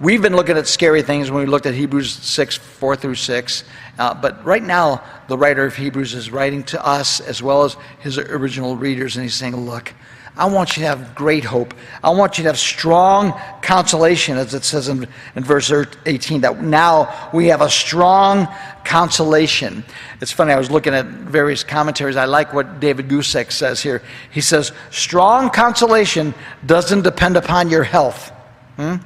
we've 0.00 0.20
been 0.20 0.34
looking 0.34 0.56
at 0.56 0.66
scary 0.66 1.02
things 1.02 1.30
when 1.30 1.44
we 1.44 1.46
looked 1.46 1.66
at 1.66 1.74
Hebrews 1.74 2.12
6, 2.12 2.56
4 2.56 2.96
through 2.96 3.14
6. 3.14 3.64
Uh, 3.98 4.14
but 4.14 4.44
right 4.44 4.62
now, 4.62 5.02
the 5.28 5.38
writer 5.38 5.64
of 5.64 5.76
Hebrews 5.76 6.12
is 6.12 6.30
writing 6.30 6.64
to 6.64 6.84
us 6.84 7.20
as 7.20 7.40
well 7.40 7.62
as 7.62 7.76
his 8.00 8.18
original 8.18 8.76
readers, 8.76 9.16
and 9.16 9.22
he's 9.22 9.34
saying, 9.34 9.56
Look, 9.56 9.94
I 10.40 10.46
want 10.46 10.74
you 10.74 10.82
to 10.84 10.88
have 10.88 11.14
great 11.14 11.44
hope. 11.44 11.74
I 12.02 12.08
want 12.08 12.38
you 12.38 12.44
to 12.44 12.48
have 12.48 12.58
strong 12.58 13.38
consolation, 13.60 14.38
as 14.38 14.54
it 14.54 14.64
says 14.64 14.88
in, 14.88 15.06
in 15.36 15.44
verse 15.44 15.70
18, 16.06 16.40
that 16.40 16.62
now 16.62 17.30
we 17.34 17.48
have 17.48 17.60
a 17.60 17.68
strong 17.68 18.48
consolation. 18.82 19.84
It's 20.22 20.32
funny, 20.32 20.54
I 20.54 20.56
was 20.56 20.70
looking 20.70 20.94
at 20.94 21.04
various 21.04 21.62
commentaries. 21.62 22.16
I 22.16 22.24
like 22.24 22.54
what 22.54 22.80
David 22.80 23.08
Guzik 23.08 23.52
says 23.52 23.82
here. 23.82 24.02
He 24.30 24.40
says, 24.40 24.72
Strong 24.90 25.50
consolation 25.50 26.32
doesn't 26.64 27.02
depend 27.02 27.36
upon 27.36 27.68
your 27.68 27.84
health. 27.84 28.30
Hmm? 28.76 28.96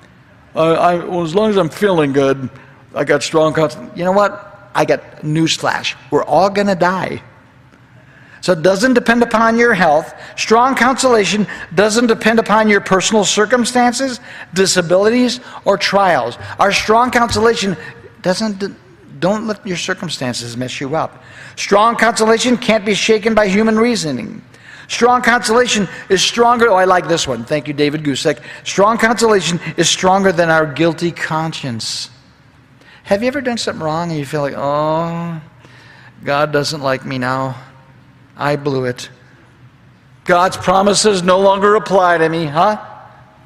Uh, 0.55 0.75
I, 0.75 0.95
well, 1.05 1.25
as 1.25 1.35
long 1.35 1.51
as 1.51 1.57
I'm 1.57 1.69
feeling 1.69 2.13
good, 2.13 2.49
I 2.95 3.03
got 3.03 3.25
strong 3.25 3.55
consolation. 3.55 3.99
You 3.99 4.05
know 4.05 4.13
what? 4.13 4.71
I 4.73 4.85
got 4.85 5.01
newsflash. 5.23 5.97
We're 6.13 6.23
all 6.23 6.49
going 6.49 6.69
to 6.69 6.77
die. 6.77 7.23
So 8.45 8.53
it 8.53 8.61
doesn't 8.61 8.93
depend 8.93 9.23
upon 9.23 9.57
your 9.57 9.73
health. 9.73 10.13
Strong 10.37 10.75
consolation 10.75 11.47
doesn't 11.75 12.09
depend 12.09 12.39
upon 12.39 12.69
your 12.69 12.83
personal 12.83 13.25
circumstances, 13.25 14.21
disabilities, 14.53 15.41
or 15.65 15.79
trials. 15.79 16.37
Our 16.59 16.71
strong 16.71 17.11
consolation 17.11 17.75
doesn't 18.21 18.63
Don't 19.19 19.47
let 19.47 19.67
your 19.67 19.79
circumstances 19.79 20.59
mess 20.59 20.79
you 20.79 20.95
up. 20.95 21.23
Strong 21.57 21.97
consolation 21.97 22.59
can't 22.59 22.85
be 22.85 22.93
shaken 22.93 23.35
by 23.35 23.49
human 23.49 23.79
reasoning. 23.79 24.45
Strong 24.89 25.23
consolation 25.23 25.89
is 26.11 26.21
stronger. 26.21 26.69
Oh, 26.69 26.75
I 26.75 26.85
like 26.85 27.09
this 27.09 27.27
one. 27.27 27.47
Thank 27.47 27.67
you, 27.67 27.73
David 27.73 28.03
Guzik. 28.03 28.41
Strong 28.65 28.99
consolation 28.99 29.59
is 29.79 29.89
stronger 29.89 30.33
than 30.33 30.51
our 30.51 30.67
guilty 30.71 31.13
conscience. 31.13 32.11
Have 33.05 33.23
you 33.23 33.29
ever 33.29 33.41
done 33.41 33.57
something 33.57 33.83
wrong 33.83 34.11
and 34.11 34.19
you 34.19 34.27
feel 34.27 34.43
like, 34.43 34.55
oh, 34.55 35.41
God 36.23 36.53
doesn't 36.53 36.83
like 36.83 37.07
me 37.07 37.17
now? 37.17 37.57
I 38.37 38.57
blew 38.57 38.85
it. 38.85 39.09
God's 40.25 40.57
promises 40.57 41.23
no 41.23 41.39
longer 41.41 41.75
apply 41.75 42.19
to 42.19 42.29
me, 42.29 42.47
huh? 42.47 42.83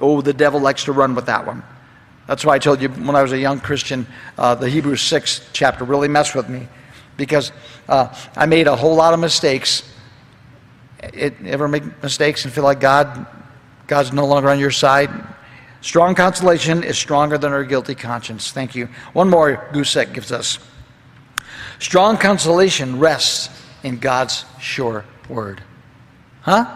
Oh, 0.00 0.20
the 0.20 0.32
devil 0.32 0.60
likes 0.60 0.84
to 0.84 0.92
run 0.92 1.14
with 1.14 1.26
that 1.26 1.46
one. 1.46 1.62
That's 2.26 2.44
why 2.44 2.54
I 2.54 2.58
told 2.58 2.80
you 2.80 2.88
when 2.88 3.16
I 3.16 3.22
was 3.22 3.32
a 3.32 3.38
young 3.38 3.58
Christian, 3.58 4.06
uh, 4.36 4.54
the 4.54 4.68
Hebrews 4.68 5.00
6 5.02 5.48
chapter 5.52 5.84
really 5.84 6.08
messed 6.08 6.34
with 6.34 6.48
me 6.48 6.68
because 7.16 7.52
uh, 7.88 8.14
I 8.36 8.46
made 8.46 8.66
a 8.66 8.76
whole 8.76 8.94
lot 8.94 9.14
of 9.14 9.20
mistakes. 9.20 9.82
It, 11.02 11.34
ever 11.44 11.68
make 11.68 12.02
mistakes 12.02 12.44
and 12.44 12.54
feel 12.54 12.64
like 12.64 12.80
God, 12.80 13.26
God's 13.86 14.12
no 14.12 14.26
longer 14.26 14.50
on 14.50 14.58
your 14.58 14.70
side? 14.70 15.10
Strong 15.80 16.16
consolation 16.16 16.84
is 16.84 16.98
stronger 16.98 17.38
than 17.38 17.52
our 17.52 17.64
guilty 17.64 17.94
conscience. 17.94 18.50
Thank 18.50 18.74
you. 18.74 18.88
One 19.12 19.30
more 19.30 19.68
Guzik 19.72 20.12
gives 20.12 20.30
us. 20.30 20.58
Strong 21.78 22.18
consolation 22.18 22.98
rests 22.98 23.48
in 23.82 23.98
God's 23.98 24.44
sure 24.60 25.04
word. 25.28 25.62
Huh? 26.42 26.66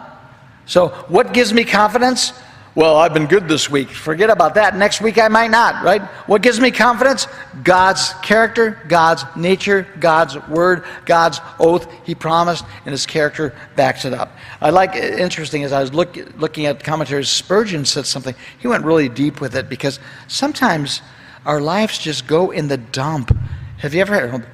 So, 0.65 0.89
what 1.07 1.33
gives 1.33 1.53
me 1.53 1.63
confidence? 1.63 2.33
Well, 2.75 2.95
I've 2.95 3.13
been 3.13 3.27
good 3.27 3.47
this 3.47 3.69
week. 3.69 3.89
Forget 3.89 4.31
about 4.31 4.55
that. 4.55 4.75
Next 4.75 4.99
week 4.99 5.19
I 5.19 5.27
might 5.27 5.51
not, 5.51 5.83
right? 5.83 6.01
What 6.27 6.41
gives 6.41 6.59
me 6.59 6.71
confidence? 6.71 7.27
God's 7.63 8.13
character, 8.23 8.81
God's 8.87 9.23
nature, 9.35 9.87
God's 9.99 10.35
word, 10.47 10.83
God's 11.05 11.39
oath. 11.59 11.87
He 12.03 12.15
promised, 12.15 12.65
and 12.85 12.91
his 12.91 13.05
character 13.05 13.55
backs 13.75 14.05
it 14.05 14.13
up. 14.13 14.35
I 14.59 14.71
like 14.71 14.95
interesting 14.95 15.63
as 15.63 15.71
I 15.71 15.81
was 15.81 15.93
look, 15.93 16.17
looking 16.39 16.65
at 16.65 16.83
commentaries, 16.83 17.29
Spurgeon 17.29 17.85
said 17.85 18.07
something. 18.07 18.33
He 18.57 18.67
went 18.67 18.85
really 18.85 19.07
deep 19.07 19.39
with 19.39 19.55
it 19.55 19.69
because 19.69 19.99
sometimes 20.27 21.03
our 21.45 21.61
lives 21.61 21.99
just 21.99 22.25
go 22.25 22.49
in 22.49 22.69
the 22.69 22.77
dump. 22.77 23.37
Have 23.77 23.93
you 23.93 24.01
ever 24.01 24.29
had, 24.29 24.47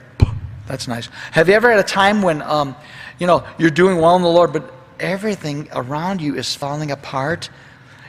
that's 0.70 0.88
nice. 0.88 1.08
Have 1.32 1.50
you 1.50 1.56
ever 1.56 1.72
had 1.72 1.80
a 1.80 1.84
time 1.84 2.22
when, 2.22 2.44
um, 2.44 2.76
you 3.18 3.26
know, 3.26 3.44
you're 3.58 3.72
doing 3.72 3.98
well 3.98 4.16
in 4.16 4.22
the 4.22 4.30
Lord, 4.30 4.54
but 4.54 4.72
everything 5.00 5.68
around 5.74 6.22
you 6.22 6.36
is 6.36 6.54
falling 6.54 6.92
apart? 6.92 7.50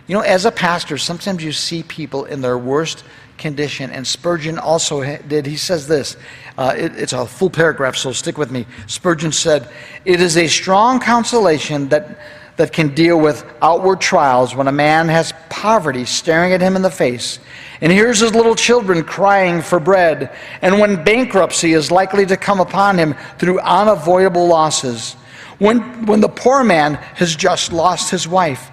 You 0.06 0.14
know, 0.14 0.20
as 0.20 0.44
a 0.44 0.52
pastor, 0.52 0.98
sometimes 0.98 1.42
you 1.42 1.52
see 1.52 1.82
people 1.82 2.26
in 2.26 2.42
their 2.42 2.58
worst 2.58 3.02
condition, 3.38 3.90
and 3.90 4.06
Spurgeon 4.06 4.58
also 4.58 5.02
did. 5.22 5.46
He 5.46 5.56
says 5.56 5.88
this 5.88 6.18
uh, 6.58 6.74
it, 6.76 6.96
it's 6.96 7.14
a 7.14 7.24
full 7.24 7.48
paragraph, 7.48 7.96
so 7.96 8.12
stick 8.12 8.36
with 8.36 8.50
me. 8.50 8.66
Spurgeon 8.86 9.32
said, 9.32 9.66
It 10.04 10.20
is 10.20 10.36
a 10.36 10.46
strong 10.46 11.00
consolation 11.00 11.88
that, 11.88 12.18
that 12.60 12.74
can 12.74 12.94
deal 12.94 13.18
with 13.18 13.42
outward 13.62 14.02
trials 14.02 14.54
when 14.54 14.68
a 14.68 14.72
man 14.72 15.08
has 15.08 15.32
poverty 15.48 16.04
staring 16.04 16.52
at 16.52 16.60
him 16.60 16.76
in 16.76 16.82
the 16.82 16.90
face, 16.90 17.38
and 17.80 17.90
hears 17.90 18.20
his 18.20 18.34
little 18.34 18.54
children 18.54 19.02
crying 19.02 19.62
for 19.62 19.80
bread, 19.80 20.30
and 20.60 20.78
when 20.78 21.02
bankruptcy 21.02 21.72
is 21.72 21.90
likely 21.90 22.26
to 22.26 22.36
come 22.36 22.60
upon 22.60 22.98
him 22.98 23.14
through 23.38 23.58
unavoidable 23.60 24.46
losses. 24.46 25.14
When, 25.56 26.04
when 26.04 26.20
the 26.20 26.28
poor 26.28 26.62
man 26.62 26.96
has 27.14 27.34
just 27.34 27.72
lost 27.72 28.10
his 28.10 28.28
wife 28.28 28.70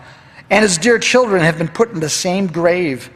and 0.49 0.63
his 0.63 0.77
dear 0.77 0.99
children 0.99 1.41
have 1.41 1.57
been 1.57 1.69
put 1.69 1.89
in 1.91 2.01
the 2.01 2.09
same 2.09 2.47
grave. 2.47 3.09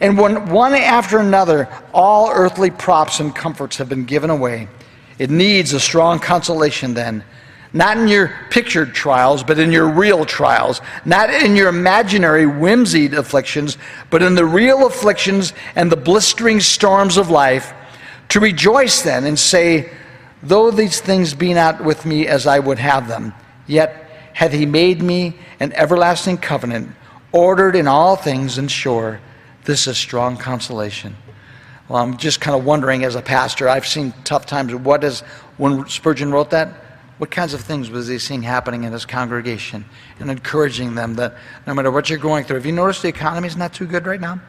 And 0.00 0.16
when 0.16 0.48
one 0.48 0.72
after 0.72 1.18
another, 1.18 1.68
all 1.92 2.30
earthly 2.30 2.70
props 2.70 3.20
and 3.20 3.36
comforts 3.36 3.76
have 3.76 3.90
been 3.90 4.06
given 4.06 4.30
away, 4.30 4.68
it 5.18 5.28
needs 5.28 5.74
a 5.74 5.80
strong 5.80 6.18
consolation 6.18 6.94
then. 6.94 7.24
Not 7.72 7.98
in 7.98 8.08
your 8.08 8.32
pictured 8.50 8.94
trials, 8.94 9.42
but 9.42 9.58
in 9.58 9.70
your 9.70 9.88
real 9.88 10.24
trials. 10.24 10.80
Not 11.04 11.30
in 11.30 11.54
your 11.54 11.68
imaginary 11.68 12.46
whimsied 12.46 13.14
afflictions, 13.14 13.76
but 14.10 14.22
in 14.22 14.34
the 14.34 14.44
real 14.44 14.86
afflictions 14.86 15.52
and 15.74 15.92
the 15.92 15.96
blistering 15.96 16.60
storms 16.60 17.16
of 17.16 17.28
life. 17.28 17.74
To 18.30 18.40
rejoice 18.40 19.02
then 19.02 19.24
and 19.24 19.38
say, 19.38 19.90
Though 20.42 20.70
these 20.70 21.00
things 21.00 21.34
be 21.34 21.52
not 21.52 21.82
with 21.82 22.06
me 22.06 22.26
as 22.26 22.46
I 22.46 22.58
would 22.58 22.78
have 22.78 23.08
them, 23.08 23.34
yet 23.66 24.30
hath 24.34 24.52
he 24.52 24.66
made 24.66 25.02
me 25.02 25.36
an 25.58 25.72
everlasting 25.72 26.38
covenant, 26.38 26.90
ordered 27.32 27.74
in 27.74 27.88
all 27.88 28.16
things 28.16 28.56
and 28.56 28.70
sure. 28.70 29.20
This 29.64 29.86
is 29.86 29.98
strong 29.98 30.36
consolation. 30.36 31.16
Well, 31.88 32.02
I'm 32.02 32.16
just 32.16 32.40
kind 32.40 32.56
of 32.56 32.64
wondering 32.64 33.04
as 33.04 33.16
a 33.16 33.22
pastor, 33.22 33.68
I've 33.68 33.86
seen 33.86 34.14
tough 34.24 34.46
times. 34.46 34.74
What 34.74 35.02
is, 35.02 35.20
when 35.56 35.88
Spurgeon 35.88 36.30
wrote 36.30 36.50
that, 36.50 36.72
what 37.18 37.30
kinds 37.30 37.52
of 37.52 37.60
things 37.60 37.90
was 37.90 38.08
he 38.08 38.18
seeing 38.18 38.42
happening 38.42 38.84
in 38.84 38.92
his 38.92 39.04
congregation 39.04 39.84
and 40.20 40.30
encouraging 40.30 40.94
them 40.94 41.14
that 41.14 41.34
no 41.66 41.74
matter 41.74 41.90
what 41.90 42.08
you're 42.08 42.18
going 42.18 42.44
through, 42.44 42.56
have 42.56 42.66
you 42.66 42.72
noticed 42.72 43.02
the 43.02 43.08
economy 43.08 43.48
is 43.48 43.56
not 43.56 43.74
too 43.74 43.86
good 43.86 44.06
right 44.06 44.20
now? 44.20 44.40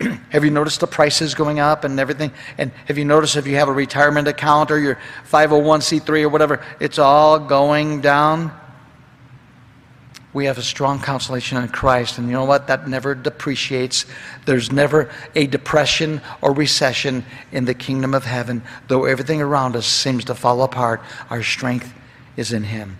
have 0.30 0.44
you 0.44 0.50
noticed 0.50 0.80
the 0.80 0.86
prices 0.86 1.34
going 1.34 1.58
up 1.58 1.84
and 1.84 1.98
everything? 1.98 2.30
And 2.58 2.70
have 2.86 2.98
you 2.98 3.04
noticed 3.04 3.36
if 3.36 3.46
you 3.46 3.56
have 3.56 3.68
a 3.68 3.72
retirement 3.72 4.28
account 4.28 4.70
or 4.70 4.78
your 4.78 4.98
501c3 5.30 6.22
or 6.22 6.28
whatever, 6.28 6.64
it's 6.80 6.98
all 6.98 7.38
going 7.38 8.00
down? 8.00 8.52
we 10.34 10.46
have 10.46 10.56
a 10.56 10.62
strong 10.62 10.98
consolation 10.98 11.58
in 11.58 11.68
Christ. 11.68 12.18
And 12.18 12.26
you 12.26 12.32
know 12.32 12.44
what? 12.44 12.66
That 12.66 12.88
never 12.88 13.14
depreciates. 13.14 14.06
There's 14.46 14.72
never 14.72 15.10
a 15.34 15.46
depression 15.46 16.22
or 16.40 16.54
recession 16.54 17.24
in 17.52 17.66
the 17.66 17.74
kingdom 17.74 18.14
of 18.14 18.24
heaven. 18.24 18.62
Though 18.88 19.04
everything 19.04 19.42
around 19.42 19.76
us 19.76 19.86
seems 19.86 20.24
to 20.26 20.34
fall 20.34 20.62
apart, 20.62 21.02
our 21.28 21.42
strength 21.42 21.92
is 22.36 22.52
in 22.52 22.64
Him. 22.64 22.98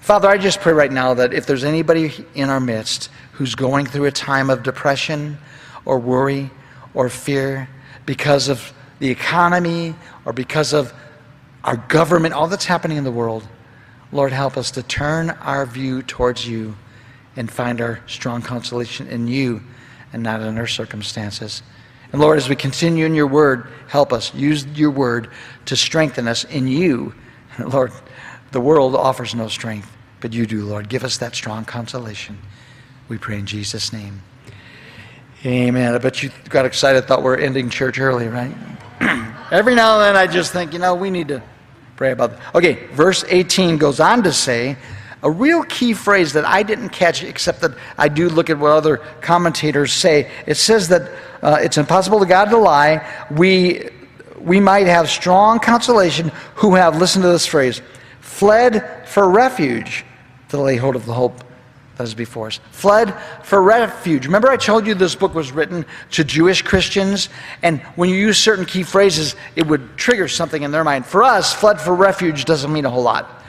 Father, 0.00 0.28
I 0.28 0.38
just 0.38 0.60
pray 0.60 0.72
right 0.72 0.90
now 0.90 1.14
that 1.14 1.32
if 1.32 1.46
there's 1.46 1.64
anybody 1.64 2.12
in 2.34 2.48
our 2.48 2.60
midst 2.60 3.10
who's 3.32 3.54
going 3.54 3.86
through 3.86 4.06
a 4.06 4.10
time 4.10 4.50
of 4.50 4.62
depression 4.62 5.38
or 5.84 5.98
worry 5.98 6.50
or 6.94 7.08
fear 7.08 7.68
because 8.06 8.48
of 8.48 8.72
the 8.98 9.08
economy 9.08 9.94
or 10.24 10.32
because 10.32 10.72
of 10.72 10.92
our 11.64 11.76
government, 11.76 12.34
all 12.34 12.48
that's 12.48 12.64
happening 12.64 12.96
in 12.96 13.04
the 13.04 13.12
world, 13.12 13.46
Lord, 14.12 14.32
help 14.32 14.56
us 14.56 14.70
to 14.72 14.82
turn 14.82 15.30
our 15.30 15.66
view 15.66 16.02
towards 16.02 16.46
you 16.46 16.76
and 17.36 17.50
find 17.50 17.80
our 17.80 18.00
strong 18.06 18.42
consolation 18.42 19.06
in 19.06 19.28
you 19.28 19.62
and 20.12 20.22
not 20.22 20.40
in 20.40 20.58
our 20.58 20.66
circumstances. 20.66 21.62
And 22.12 22.20
Lord, 22.20 22.38
as 22.38 22.48
we 22.48 22.56
continue 22.56 23.06
in 23.06 23.14
your 23.14 23.28
word, 23.28 23.68
help 23.86 24.12
us 24.12 24.34
use 24.34 24.66
your 24.66 24.90
word 24.90 25.30
to 25.66 25.76
strengthen 25.76 26.26
us 26.26 26.44
in 26.44 26.66
you. 26.66 27.14
Lord, 27.58 27.92
the 28.52 28.60
world 28.60 28.94
offers 28.94 29.34
no 29.34 29.48
strength, 29.48 29.90
but 30.20 30.32
you 30.32 30.46
do, 30.46 30.64
Lord. 30.64 30.88
Give 30.88 31.04
us 31.04 31.18
that 31.18 31.34
strong 31.34 31.64
consolation. 31.64 32.38
We 33.08 33.18
pray 33.18 33.38
in 33.38 33.46
Jesus' 33.46 33.92
name. 33.92 34.22
Amen. 35.44 35.94
I 35.94 35.98
bet 35.98 36.22
you 36.22 36.30
got 36.48 36.66
excited, 36.66 37.06
thought 37.06 37.22
we 37.22 37.30
are 37.30 37.36
ending 37.36 37.70
church 37.70 37.98
early, 37.98 38.28
right? 38.28 38.54
Every 39.50 39.74
now 39.74 39.98
and 39.98 40.02
then 40.04 40.16
I 40.16 40.26
just 40.26 40.52
think, 40.52 40.72
you 40.72 40.78
know, 40.78 40.94
we 40.94 41.10
need 41.10 41.28
to 41.28 41.42
pray 41.96 42.12
about 42.12 42.32
that. 42.32 42.54
Okay, 42.54 42.86
verse 42.92 43.24
18 43.28 43.78
goes 43.78 44.00
on 44.00 44.22
to 44.24 44.32
say 44.32 44.76
a 45.22 45.30
real 45.30 45.62
key 45.64 45.92
phrase 45.92 46.32
that 46.32 46.44
I 46.44 46.62
didn't 46.62 46.90
catch, 46.90 47.22
except 47.22 47.60
that 47.60 47.72
I 47.98 48.08
do 48.08 48.28
look 48.28 48.48
at 48.50 48.58
what 48.58 48.72
other 48.72 48.98
commentators 49.20 49.92
say. 49.92 50.30
It 50.46 50.56
says 50.56 50.88
that 50.88 51.10
uh, 51.42 51.58
it's 51.60 51.78
impossible 51.78 52.20
to 52.20 52.26
God 52.26 52.46
to 52.46 52.56
lie. 52.56 53.06
We, 53.30 53.88
we 54.38 54.60
might 54.60 54.86
have 54.86 55.10
strong 55.10 55.58
consolation 55.58 56.32
who 56.54 56.74
have, 56.74 56.96
listened 56.98 57.22
to 57.22 57.28
this 57.28 57.46
phrase, 57.46 57.82
fled 58.40 59.06
for 59.06 59.28
refuge 59.28 60.02
to 60.48 60.58
lay 60.58 60.74
hold 60.74 60.96
of 60.96 61.04
the 61.04 61.12
hope 61.12 61.44
that 61.98 62.04
is 62.04 62.14
before 62.14 62.46
us. 62.46 62.58
Fled 62.70 63.12
for 63.42 63.60
refuge. 63.60 64.24
Remember, 64.24 64.48
I 64.48 64.56
told 64.56 64.86
you 64.86 64.94
this 64.94 65.14
book 65.14 65.34
was 65.34 65.52
written 65.52 65.84
to 66.12 66.24
Jewish 66.24 66.62
Christians, 66.62 67.28
and 67.62 67.82
when 67.96 68.08
you 68.08 68.16
use 68.16 68.38
certain 68.38 68.64
key 68.64 68.82
phrases, 68.82 69.36
it 69.56 69.66
would 69.66 69.94
trigger 69.98 70.26
something 70.26 70.62
in 70.62 70.70
their 70.70 70.84
mind. 70.84 71.04
For 71.04 71.22
us, 71.22 71.52
fled 71.52 71.82
for 71.82 71.94
refuge 71.94 72.46
doesn't 72.46 72.72
mean 72.72 72.86
a 72.86 72.90
whole 72.90 73.02
lot. 73.02 73.39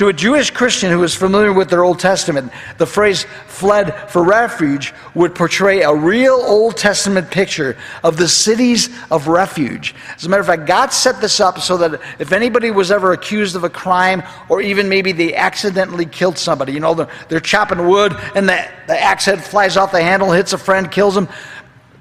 To 0.00 0.08
a 0.08 0.14
Jewish 0.14 0.50
Christian 0.50 0.90
who 0.90 1.02
is 1.02 1.14
familiar 1.14 1.52
with 1.52 1.68
their 1.68 1.84
Old 1.84 1.98
Testament, 1.98 2.50
the 2.78 2.86
phrase 2.86 3.26
fled 3.48 4.10
for 4.10 4.24
refuge 4.24 4.94
would 5.14 5.34
portray 5.34 5.82
a 5.82 5.94
real 5.94 6.36
Old 6.36 6.78
Testament 6.78 7.30
picture 7.30 7.76
of 8.02 8.16
the 8.16 8.26
cities 8.26 8.88
of 9.10 9.28
refuge. 9.28 9.94
As 10.16 10.24
a 10.24 10.30
matter 10.30 10.40
of 10.40 10.46
fact, 10.46 10.64
God 10.64 10.86
set 10.86 11.20
this 11.20 11.38
up 11.38 11.58
so 11.58 11.76
that 11.76 12.00
if 12.18 12.32
anybody 12.32 12.70
was 12.70 12.90
ever 12.90 13.12
accused 13.12 13.56
of 13.56 13.64
a 13.64 13.68
crime, 13.68 14.22
or 14.48 14.62
even 14.62 14.88
maybe 14.88 15.12
they 15.12 15.34
accidentally 15.34 16.06
killed 16.06 16.38
somebody, 16.38 16.72
you 16.72 16.80
know, 16.80 16.94
they're, 16.94 17.10
they're 17.28 17.38
chopping 17.38 17.86
wood 17.86 18.16
and 18.34 18.48
the, 18.48 18.68
the 18.86 18.98
axe 18.98 19.26
head 19.26 19.44
flies 19.44 19.76
off 19.76 19.92
the 19.92 20.02
handle, 20.02 20.32
hits 20.32 20.54
a 20.54 20.58
friend, 20.58 20.90
kills 20.90 21.14
him. 21.14 21.28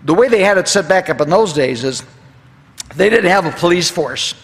The 0.05 0.13
way 0.13 0.29
they 0.29 0.41
had 0.41 0.57
it 0.57 0.69
set 0.69 0.88
back 0.88 1.09
up 1.09 1.19
in 1.19 1.29
those 1.29 1.51
days 1.51 1.83
is 1.83 2.01
they 2.95 3.09
didn't 3.09 3.29
have 3.29 3.45
a 3.45 3.51
police 3.51 3.91
force. 3.91 4.35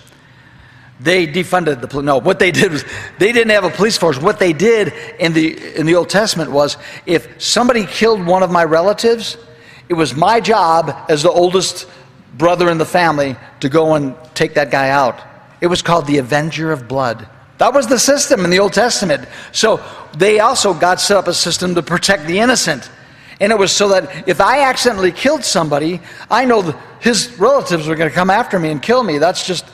They 1.00 1.28
defunded 1.28 1.82
the 1.82 1.88
police. 1.88 2.06
No, 2.06 2.18
what 2.18 2.40
they 2.40 2.52
did 2.52 2.72
was 2.72 2.86
they 3.20 3.32
didn't 3.32 3.52
have 3.52 3.66
a 3.66 3.70
police 3.70 3.98
force. 3.98 4.18
What 4.18 4.40
they 4.40 4.54
did 4.54 4.94
in 5.20 5.34
the 5.34 5.78
in 5.78 5.86
the 5.86 5.96
Old 5.96 6.10
Testament 6.10 6.52
was 6.52 6.78
if 7.06 7.42
somebody 7.42 7.86
killed 7.86 8.26
one 8.26 8.44
of 8.44 8.52
my 8.52 8.64
relatives, 8.64 9.38
it 9.90 9.94
was 9.94 10.16
my 10.16 10.40
job 10.40 10.96
as 11.10 11.24
the 11.24 11.32
oldest 11.32 11.88
brother 12.38 12.70
in 12.70 12.78
the 12.78 12.86
family 12.86 13.36
to 13.60 13.70
go 13.70 13.96
and 13.96 14.16
take 14.34 14.54
that 14.54 14.72
guy 14.72 14.90
out. 14.90 15.20
It 15.62 15.68
was 15.68 15.82
called 15.82 16.08
the 16.08 16.18
Avenger 16.18 16.72
of 16.72 16.88
Blood. 16.88 17.28
That 17.58 17.74
was 17.74 17.88
the 17.88 18.00
system 18.00 18.44
in 18.44 18.50
the 18.50 18.60
Old 18.60 18.74
Testament. 18.74 19.28
So 19.52 19.82
they 20.18 20.40
also, 20.40 20.74
God 20.74 21.00
set 21.00 21.18
up 21.18 21.28
a 21.28 21.34
system 21.34 21.76
to 21.76 21.82
protect 21.82 22.28
the 22.28 22.40
innocent. 22.40 22.90
And 23.40 23.52
it 23.52 23.58
was 23.58 23.72
so 23.72 23.90
that 23.90 24.28
if 24.28 24.42
I 24.42 24.62
accidentally 24.62 25.12
killed 25.12 25.44
somebody, 25.44 26.02
I 26.30 26.46
know 26.46 26.62
his 27.00 27.38
relatives 27.38 27.88
were 27.88 27.96
going 27.96 28.10
to 28.10 28.16
come 28.16 28.30
after 28.30 28.60
me 28.60 28.72
and 28.72 28.82
kill 28.82 29.04
me. 29.04 29.18
That's 29.18 29.46
just 29.46 29.66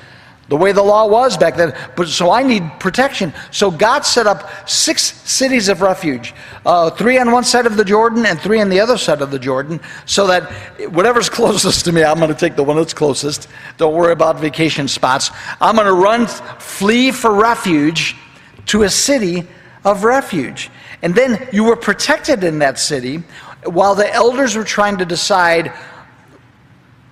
the 0.52 0.58
way 0.58 0.74
the 0.74 0.84
law 0.84 1.08
was 1.08 1.38
back 1.38 1.56
then. 1.56 1.74
But 1.96 2.10
so 2.10 2.30
I 2.30 2.44
need 2.44 2.70
protection. 2.78 3.34
So 3.52 3.72
God 3.72 4.02
set 4.02 4.28
up 4.28 4.50
six 4.68 5.02
cities 5.02 5.70
of 5.70 5.82
refuge, 5.82 6.34
uh, 6.66 6.90
three 6.90 7.18
on 7.18 7.32
one 7.32 7.46
side 7.46 7.66
of 7.66 7.78
the 7.78 7.86
Jordan 7.86 8.26
and 8.26 8.38
three 8.38 8.60
on 8.60 8.68
the 8.68 8.82
other 8.82 8.98
side 8.98 9.22
of 9.22 9.32
the 9.32 9.40
Jordan, 9.40 9.80
so 10.06 10.28
that 10.28 10.52
whatever's 10.92 11.30
closest 11.40 11.86
to 11.86 11.94
me, 11.94 12.04
I'm 12.04 12.18
going 12.18 12.34
to 12.34 12.38
take 12.38 12.58
the 12.58 12.66
one 12.66 12.76
that's 12.76 12.94
closest. 12.94 13.48
Don't 13.78 13.96
worry 13.96 14.12
about 14.12 14.42
vacation 14.42 14.90
spots. 14.90 15.32
I'm 15.62 15.76
going 15.76 15.88
to 15.88 15.94
run, 15.94 16.28
flee 16.60 17.12
for 17.12 17.34
refuge 17.34 18.18
to 18.66 18.84
a 18.84 18.90
city 18.90 19.48
of 19.86 20.04
refuge. 20.04 20.70
And 21.02 21.16
then 21.16 21.48
you 21.54 21.64
were 21.64 21.78
protected 21.78 22.44
in 22.44 22.60
that 22.60 22.78
city 22.78 23.24
while 23.64 23.96
the 23.96 24.14
elders 24.14 24.58
were 24.58 24.66
trying 24.66 24.98
to 24.98 25.06
decide 25.06 25.72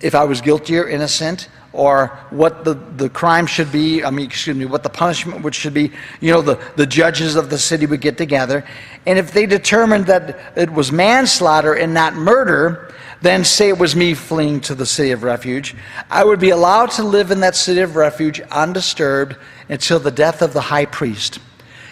if 0.02 0.14
I 0.14 0.26
was 0.26 0.42
guilty 0.42 0.78
or 0.78 0.90
innocent 0.90 1.48
or 1.72 2.08
what 2.32 2.64
the, 2.64 2.74
the 2.74 3.10
crime 3.10 3.46
should 3.46 3.72
be, 3.72 4.04
I 4.04 4.10
mean, 4.10 4.26
excuse 4.26 4.58
me, 4.58 4.66
what 4.66 4.84
the 4.84 4.90
punishment 4.90 5.44
which 5.44 5.56
should 5.56 5.74
be, 5.74 5.92
you 6.20 6.32
know, 6.32 6.42
the, 6.42 6.60
the 6.76 6.86
judges 6.86 7.36
of 7.36 7.50
the 7.50 7.58
city 7.58 7.86
would 7.86 8.02
get 8.02 8.18
together. 8.18 8.66
And 9.06 9.20
if 9.20 9.32
they 9.32 9.46
determined 9.46 10.08
that 10.08 10.40
it 10.56 10.72
was 10.72 10.92
manslaughter 10.92 11.74
and 11.74 11.94
not 11.94 12.16
murder, 12.16 12.94
then 13.22 13.44
say 13.44 13.70
it 13.70 13.78
was 13.78 13.96
me 13.96 14.14
fleeing 14.14 14.62
to 14.62 14.76
the 14.76 14.86
city 14.86 15.12
of 15.12 15.24
refuge, 15.24 15.76
I 16.10 16.24
would 16.24 16.40
be 16.40 16.50
allowed 16.50 16.92
to 16.92 17.04
live 17.04 17.32
in 17.32 17.42
that 17.42 17.56
city 17.56 17.82
of 17.82 17.96
refuge 17.96 18.40
undisturbed 18.52 19.36
until 19.68 20.00
the 20.00 20.12
death 20.12 20.42
of 20.42 20.54
the 20.54 20.62
high 20.62 20.86
priest. 20.86 21.40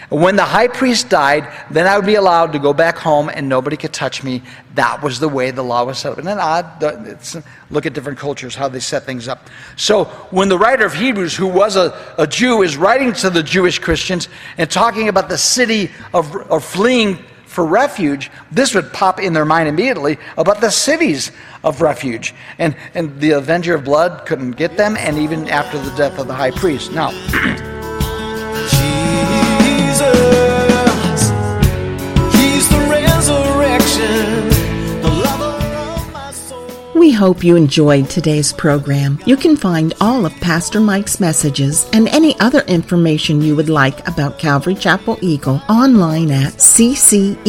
When 0.10 0.38
the 0.38 0.46
high 0.46 0.70
priest 0.70 1.10
died, 1.10 1.52
then 1.70 1.86
I 1.86 1.98
would 1.98 2.06
be 2.06 2.16
allowed 2.16 2.54
to 2.54 2.60
go 2.60 2.72
back 2.72 2.98
home 2.98 3.30
and 3.30 3.50
nobody 3.50 3.76
could 3.76 3.92
touch 3.92 4.24
me. 4.24 4.42
That 4.76 5.04
was 5.04 5.20
the 5.20 5.28
way 5.28 5.52
the 5.52 5.64
law 5.64 5.84
was 5.84 5.98
set 5.98 6.14
up. 6.14 6.18
And 6.18 6.26
then 6.26 6.40
odd, 6.40 6.82
look 7.70 7.86
at 7.86 7.92
different 7.94 8.18
cultures, 8.18 8.56
how 8.56 8.70
they 8.70 8.80
set 8.80 9.04
things 9.04 9.28
up. 9.28 9.50
So 9.76 10.06
when 10.32 10.48
the 10.48 10.58
writer 10.58 10.86
of 10.86 10.94
Hebrews, 10.94 11.36
who 11.36 11.48
was 11.48 11.76
a, 11.76 12.16
a 12.18 12.26
Jew, 12.26 12.62
is 12.62 12.78
writing 12.78 13.12
to 13.14 13.30
the 13.30 13.44
Jewish 13.44 13.80
Christians 13.80 14.30
and 14.58 14.72
talking 14.72 15.10
about 15.10 15.28
the 15.28 15.38
city 15.38 15.92
of, 16.14 16.34
of 16.50 16.64
fleeing 16.64 17.20
for 17.46 17.66
refuge, 17.66 18.32
this 18.50 18.76
would 18.76 18.94
pop 18.94 19.20
in 19.20 19.34
their 19.34 19.46
mind 19.46 19.68
immediately 19.68 20.20
about 20.38 20.62
the 20.62 20.70
cities 20.70 21.32
of 21.66 21.82
refuge. 21.82 22.34
And, 22.60 22.78
and 22.94 23.20
the 23.20 23.32
avenger 23.32 23.76
of 23.76 23.84
blood 23.84 24.26
couldn't 24.26 24.52
get 24.52 24.78
them, 24.78 24.96
and 24.96 25.18
even 25.18 25.50
after 25.50 25.78
the 25.80 25.94
death 25.98 26.18
of 26.18 26.28
the 26.28 26.36
high 26.36 26.52
priest. 26.52 26.92
Now, 26.92 27.10
We 37.08 37.14
hope 37.14 37.42
you 37.42 37.56
enjoyed 37.56 38.10
today's 38.10 38.52
program. 38.52 39.18
You 39.26 39.38
can 39.38 39.56
find 39.56 39.94
all 40.02 40.26
of 40.26 40.36
Pastor 40.42 40.82
Mike's 40.82 41.22
messages 41.22 41.90
and 41.94 42.10
any 42.10 42.38
other 42.42 42.64
information 42.64 43.42
you 43.42 43.56
would 43.56 43.70
like 43.70 44.06
about 44.10 44.38
Calvary 44.38 44.76
Chapel 44.76 45.18
Eagle 45.22 45.62
online 45.70 46.32
at 46.32 46.56
cceagle.org. 46.56 47.46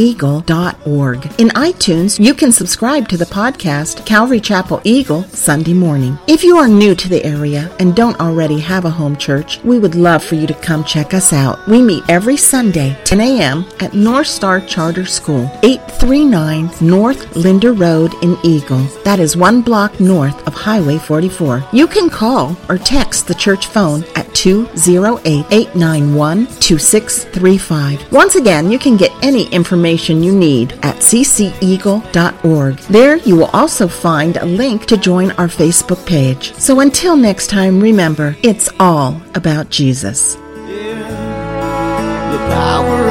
In 1.40 1.48
iTunes, 1.48 2.24
you 2.24 2.34
can 2.34 2.52
subscribe 2.52 3.08
to 3.08 3.16
the 3.16 3.24
podcast 3.24 4.06
Calvary 4.06 4.38
Chapel 4.38 4.80
Eagle 4.84 5.24
Sunday 5.24 5.74
morning. 5.74 6.16
If 6.28 6.44
you 6.44 6.56
are 6.56 6.68
new 6.68 6.94
to 6.94 7.08
the 7.08 7.24
area 7.24 7.68
and 7.80 7.96
don't 7.96 8.20
already 8.20 8.60
have 8.60 8.84
a 8.84 8.90
home 8.90 9.16
church, 9.16 9.58
we 9.64 9.80
would 9.80 9.96
love 9.96 10.22
for 10.22 10.36
you 10.36 10.46
to 10.46 10.54
come 10.54 10.84
check 10.84 11.14
us 11.14 11.32
out. 11.32 11.66
We 11.66 11.82
meet 11.82 12.04
every 12.08 12.36
Sunday, 12.36 12.96
10 13.02 13.20
a.m. 13.20 13.64
at 13.80 13.92
North 13.92 14.28
Star 14.28 14.60
Charter 14.60 15.04
School, 15.04 15.50
839 15.64 16.70
North 16.80 17.34
Linder 17.34 17.72
Road 17.72 18.14
in 18.22 18.38
Eagle. 18.44 18.84
That 19.02 19.18
is 19.18 19.36
one 19.36 19.47
one 19.48 19.62
block 19.62 19.98
north 19.98 20.46
of 20.46 20.52
Highway 20.52 20.98
44. 20.98 21.64
You 21.72 21.86
can 21.86 22.10
call 22.10 22.54
or 22.68 22.76
text 22.76 23.26
the 23.26 23.34
church 23.34 23.66
phone 23.66 24.04
at 24.14 24.34
208 24.34 25.46
891 25.50 26.44
2635. 26.60 28.12
Once 28.12 28.34
again, 28.34 28.70
you 28.70 28.78
can 28.78 28.98
get 28.98 29.10
any 29.22 29.48
information 29.48 30.22
you 30.22 30.34
need 30.34 30.72
at 30.82 30.96
cceagle.org. 30.96 32.76
There, 32.96 33.16
you 33.16 33.36
will 33.36 33.50
also 33.54 33.88
find 33.88 34.36
a 34.36 34.44
link 34.44 34.84
to 34.84 34.98
join 34.98 35.30
our 35.40 35.48
Facebook 35.48 36.06
page. 36.06 36.52
So 36.56 36.80
until 36.80 37.16
next 37.16 37.48
time, 37.48 37.80
remember, 37.80 38.36
it's 38.42 38.68
all 38.78 39.18
about 39.34 39.70
Jesus. 39.70 40.36
Yeah, 40.68 43.07